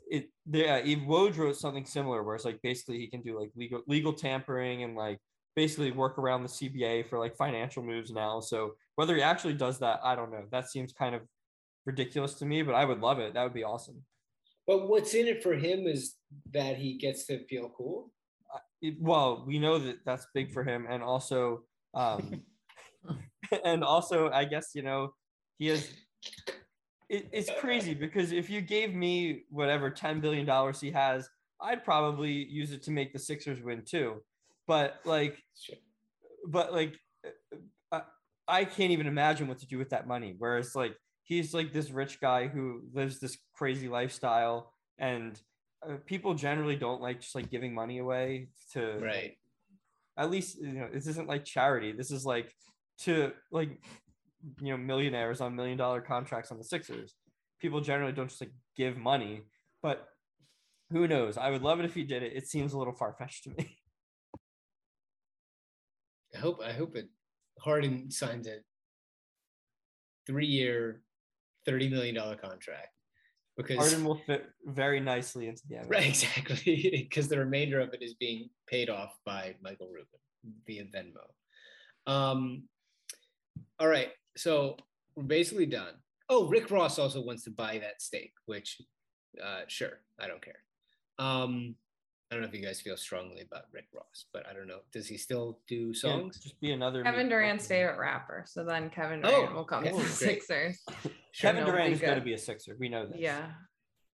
[0.09, 3.51] it yeah, Eve Woj wrote something similar where it's like basically he can do like
[3.55, 5.19] legal legal tampering and like
[5.55, 8.39] basically work around the CBA for like financial moves now.
[8.39, 10.45] So whether he actually does that, I don't know.
[10.51, 11.21] That seems kind of
[11.85, 13.33] ridiculous to me, but I would love it.
[13.33, 14.03] That would be awesome.
[14.65, 16.15] But what's in it for him is
[16.53, 18.11] that he gets to feel cool.
[18.81, 21.63] It- well, we know that that's big for him, and also,
[21.93, 22.43] um,
[23.65, 25.13] and also, I guess you know
[25.57, 25.89] he has.
[27.09, 31.27] It, it's crazy because if you gave me whatever ten billion dollars he has,
[31.59, 34.21] I'd probably use it to make the Sixers win too.
[34.67, 35.75] But like, Sure.
[36.47, 36.95] but like,
[37.91, 38.01] uh,
[38.47, 40.35] I can't even imagine what to do with that money.
[40.37, 45.39] Whereas like he's like this rich guy who lives this crazy lifestyle, and
[45.87, 49.37] uh, people generally don't like just like giving money away to Right.
[50.17, 51.91] at least you know this isn't like charity.
[51.91, 52.53] This is like
[52.99, 53.81] to like
[54.61, 57.15] you know millionaires on million dollar contracts on the sixers.
[57.61, 59.43] People generally don't just like give money
[59.81, 60.07] but
[60.91, 61.37] who knows?
[61.37, 62.33] I would love it if he did it.
[62.35, 63.77] It seems a little far-fetched to me.
[66.35, 67.07] I hope I hope it
[67.59, 68.57] Harden signs a
[70.27, 71.01] three year,
[71.65, 72.89] thirty million dollar contract.
[73.59, 75.89] Because Harden will fit very nicely into the NBA.
[75.89, 77.05] right, exactly.
[77.09, 80.21] Because the remainder of it is being paid off by Michael Rubin
[80.65, 81.25] via Venmo.
[82.11, 82.63] Um
[83.79, 84.11] all right.
[84.37, 84.77] So
[85.15, 85.93] we're basically done.
[86.29, 88.81] Oh, Rick Ross also wants to buy that stake, which
[89.43, 90.61] uh sure, I don't care.
[91.17, 91.75] Um
[92.31, 94.79] I don't know if you guys feel strongly about Rick Ross, but I don't know.
[94.93, 96.37] Does he still do Yeah, songs?
[96.39, 98.45] just be another Kevin me- Durant's favorite rapper.
[98.47, 100.43] So then Kevin Oh, Durant will come okay, to the great.
[100.43, 100.83] Sixers.
[101.39, 102.75] Kevin Durant be is going to be a Sixer.
[102.79, 103.17] We know this.
[103.19, 103.47] Yeah.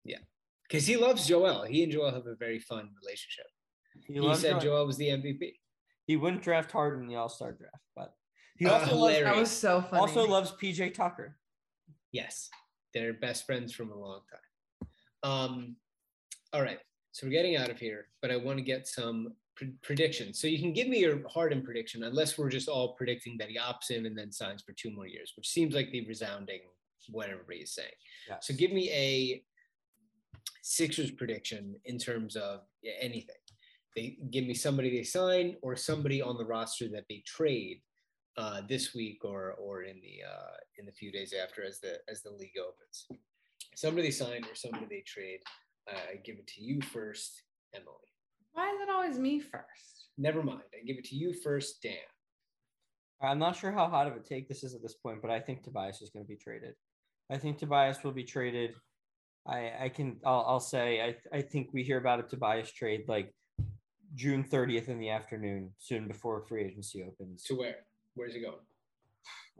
[0.04, 0.18] Yeah.
[0.62, 1.64] Because he loves Joel.
[1.64, 3.46] He and Joel have a very fun relationship.
[4.06, 4.60] he, He, loves said Joel.
[4.62, 5.52] Joel was the MVP.
[6.06, 8.14] He wouldn't draft Harden in the All Star draft, but
[8.56, 9.20] he Uh, also loves.
[9.20, 10.00] That was so funny.
[10.00, 11.36] also loves PJ Tucker.
[12.12, 12.48] Yes,
[12.94, 14.88] they're best friends from a long time.
[15.30, 15.76] Um,
[16.52, 16.78] all right,
[17.16, 20.38] so we're getting out of here, but I want to get some pre- predictions.
[20.38, 23.58] So you can give me your Harden prediction, unless we're just all predicting that he
[23.58, 26.60] opts in and then signs for two more years, which seems like the resounding
[27.08, 27.88] what everybody is saying.
[28.28, 28.46] Yes.
[28.46, 29.42] So give me a
[30.60, 32.60] Sixers prediction in terms of
[33.00, 33.36] anything.
[33.94, 37.80] They give me somebody they sign or somebody on the roster that they trade
[38.36, 41.98] uh, this week or or in the uh, in the few days after as the
[42.10, 43.06] as the league opens.
[43.74, 45.40] Somebody they sign or somebody they trade.
[45.90, 47.42] Uh, I give it to you first,
[47.74, 47.90] Emily.
[48.52, 50.08] Why is it always me first?
[50.18, 50.62] Never mind.
[50.74, 51.94] I give it to you first, Dan.
[53.20, 55.40] I'm not sure how hot of a take this is at this point, but I
[55.40, 56.74] think Tobias is going to be traded.
[57.30, 58.74] I think Tobias will be traded.
[59.46, 63.04] I I can I'll, I'll say I I think we hear about a Tobias trade
[63.08, 63.32] like
[64.14, 67.42] June 30th in the afternoon, soon before free agency opens.
[67.44, 67.76] To where?
[68.14, 68.56] Where's he going?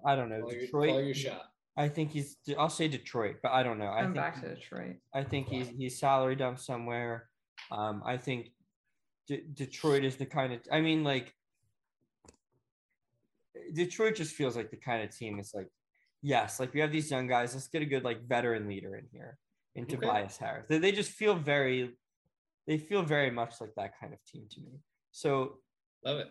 [0.05, 0.41] I don't know.
[0.41, 0.89] Call your, Detroit.
[0.89, 1.43] call your shot.
[1.77, 2.37] I think he's.
[2.59, 3.87] I'll say Detroit, but I don't know.
[3.87, 4.97] I I'm think back to Detroit.
[5.13, 7.29] I think he's he's salary dumped somewhere.
[7.71, 8.53] Um, I think
[9.29, 10.61] D- Detroit is the kind of.
[10.73, 11.35] I mean, like
[13.75, 15.39] Detroit just feels like the kind of team.
[15.39, 15.69] It's like,
[16.23, 17.55] yes, like we have these young guys.
[17.55, 19.39] Let's get a good like veteran leader in here,
[19.75, 19.97] in Okay.
[19.97, 20.67] Tobias Harris.
[20.69, 21.93] They, they just feel very,
[22.67, 24.81] they feel very much like that kind of team to me.
[25.13, 25.59] So
[26.05, 26.29] Love it.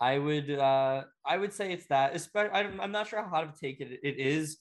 [0.00, 2.14] I would uh I would say it's that.
[2.14, 4.58] Especially, I'm, I'm not sure how hot of a take it, it is,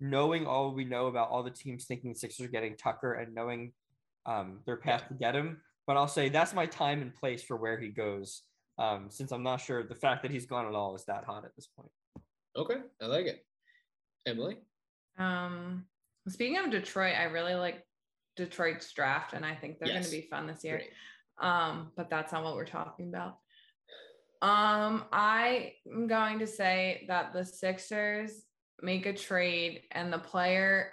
[0.00, 3.72] knowing all we know about all the teams thinking Sixers are getting Tucker and knowing
[4.26, 5.60] um their path to get him.
[5.86, 8.42] But I'll say that's my time and place for where he goes.
[8.78, 11.44] Um, since I'm not sure the fact that he's gone at all is that hot
[11.44, 11.90] at this point.
[12.56, 13.44] Okay, I like it.
[14.26, 14.56] Emily.
[15.18, 15.84] Um,
[16.28, 17.84] speaking of Detroit, I really like
[18.36, 20.06] Detroit's draft, and I think they're Yes.
[20.08, 20.76] going to be fun this year.
[20.78, 20.90] Great.
[21.40, 23.38] Um, but that's not what we're talking about.
[24.42, 28.32] Um, I am going to say that the Sixers
[28.82, 30.92] make a trade and the player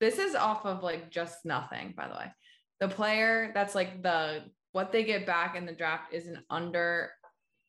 [0.00, 2.32] this is off of like just nothing, by the way.
[2.80, 4.42] The player that's like the
[4.72, 7.12] what they get back in the draft is an under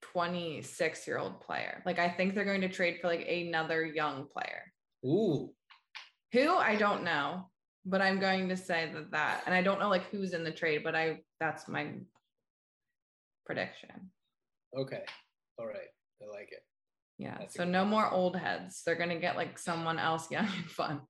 [0.01, 1.81] 26 year old player.
[1.85, 4.63] Like I think they're going to trade for like another young player
[5.05, 5.51] Ooh,
[6.33, 7.49] who I don't know,
[7.85, 10.51] but I'm going to say that that, and I don't know like who's in the
[10.51, 11.93] trade, but I that's my
[13.45, 14.11] prediction.
[14.77, 15.03] okay.
[15.57, 15.91] All right.
[16.21, 16.63] I like it.
[17.17, 17.37] Yeah.
[17.39, 17.89] That's so no one.
[17.91, 18.81] more old heads.
[18.85, 21.01] They're gonna get like someone else young and fun.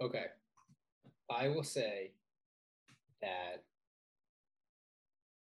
[0.00, 0.24] Okay.
[1.30, 2.12] I will say
[3.22, 3.64] that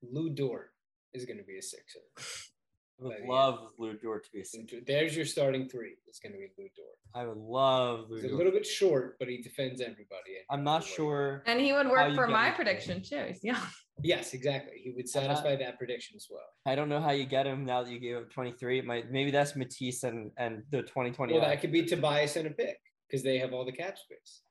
[0.01, 0.71] Lu Dort
[1.13, 1.99] is going to be a Sixer.
[2.99, 3.31] I would But, yeah.
[3.31, 4.75] love Lu Dort to be a Lou Sixer.
[4.77, 5.95] Dort- There's your starting three.
[6.07, 6.97] It's going to be Lu Dort.
[7.15, 10.37] I would love Lou He's a little bit short, but he defends everybody.
[10.49, 11.43] I'm not sure.
[11.45, 12.55] And he would work for get my him.
[12.55, 13.23] prediction too.
[13.27, 13.61] He's young.
[14.01, 14.79] Yes, exactly.
[14.81, 16.39] He would satisfy that prediction as well.
[16.65, 18.79] I don't know how you get him now that you gave up 23.
[18.79, 21.33] It might maybe that's Matisse and and the 2020.
[21.33, 22.79] Well, that could be Tobias and a pick
[23.09, 24.43] because they have all the cap space.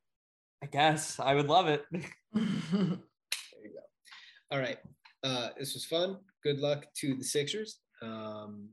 [0.63, 1.83] I guess I would love it.
[2.35, 3.81] There you go.
[4.51, 4.77] All right.
[5.25, 6.19] Uh, this was fun.
[6.43, 7.79] Good luck to the Sixers.
[8.03, 8.69] Um,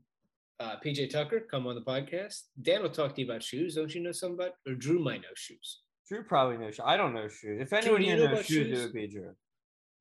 [0.58, 2.44] uh, PJ Tucker, come on the podcast.
[2.62, 3.74] Dan will talk to you about shoes.
[3.74, 4.54] Don't you know something about?
[4.66, 5.80] Or Drew might know shoes.
[6.08, 6.80] Drew probably knows.
[6.82, 7.60] I don't know shoes.
[7.60, 8.78] If Drew, anyone do you know knows about shoes, shoes?
[8.78, 9.34] it would be Drew.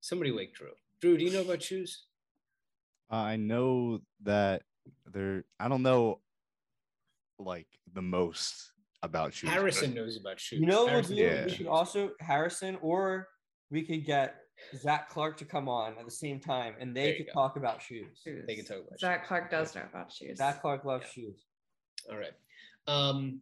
[0.02, 0.70] Somebody wake Drew.
[1.02, 2.06] Drew, do you know about shoes?
[3.10, 4.64] I know that
[5.12, 5.44] they're.
[5.60, 6.22] I don't know,
[7.40, 8.72] like the most
[9.04, 9.50] about shoes.
[9.50, 10.60] Harrison knows about shoes.
[10.60, 11.46] You know what we'll Harrison Yeah.
[11.46, 13.28] We could also Harrison, or
[13.70, 14.36] we could get
[14.78, 17.34] Zach Clark to come on at the same time, and they could go.
[17.34, 18.20] talk about shoes.
[18.24, 18.46] Shoes.
[18.48, 20.38] They could talk about Zach Clark does know about shoes.
[20.38, 21.24] Zach Clark loves Yeah.
[21.24, 21.46] shoes.
[22.10, 22.34] All right.
[22.88, 23.42] Um,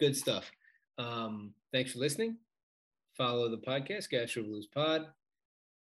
[0.00, 0.50] good stuff.
[0.98, 2.36] Um, thanks for listening.
[3.16, 5.06] Follow the podcast, Gastro Blues Pod,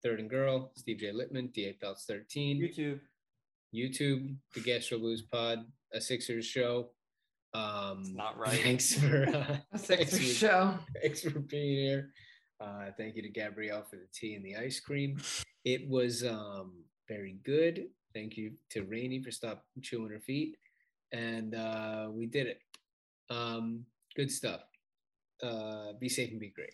[0.02, 1.12] Third and Girl, Steve J.
[1.12, 3.00] Littman, DA Pelts 13, YouTube.
[3.74, 5.60] YouTube, the Gastro Blues Pod,
[5.94, 6.90] a Sixers show.
[7.54, 8.60] Um, It's not right.
[8.62, 10.78] Thanks for uh, a thanks for- show.
[11.02, 12.14] Thanks for being here.
[12.64, 15.18] Uh, thank you to Gabrielle for the tea and the ice cream.
[15.66, 17.88] It was um, very good.
[18.14, 20.58] Thank you to Rainey for stop chewing her feet.
[21.12, 22.60] And uh, we did it.
[23.30, 23.86] Um,
[24.16, 24.62] good stuff.
[25.42, 26.74] Uh, be safe and be great.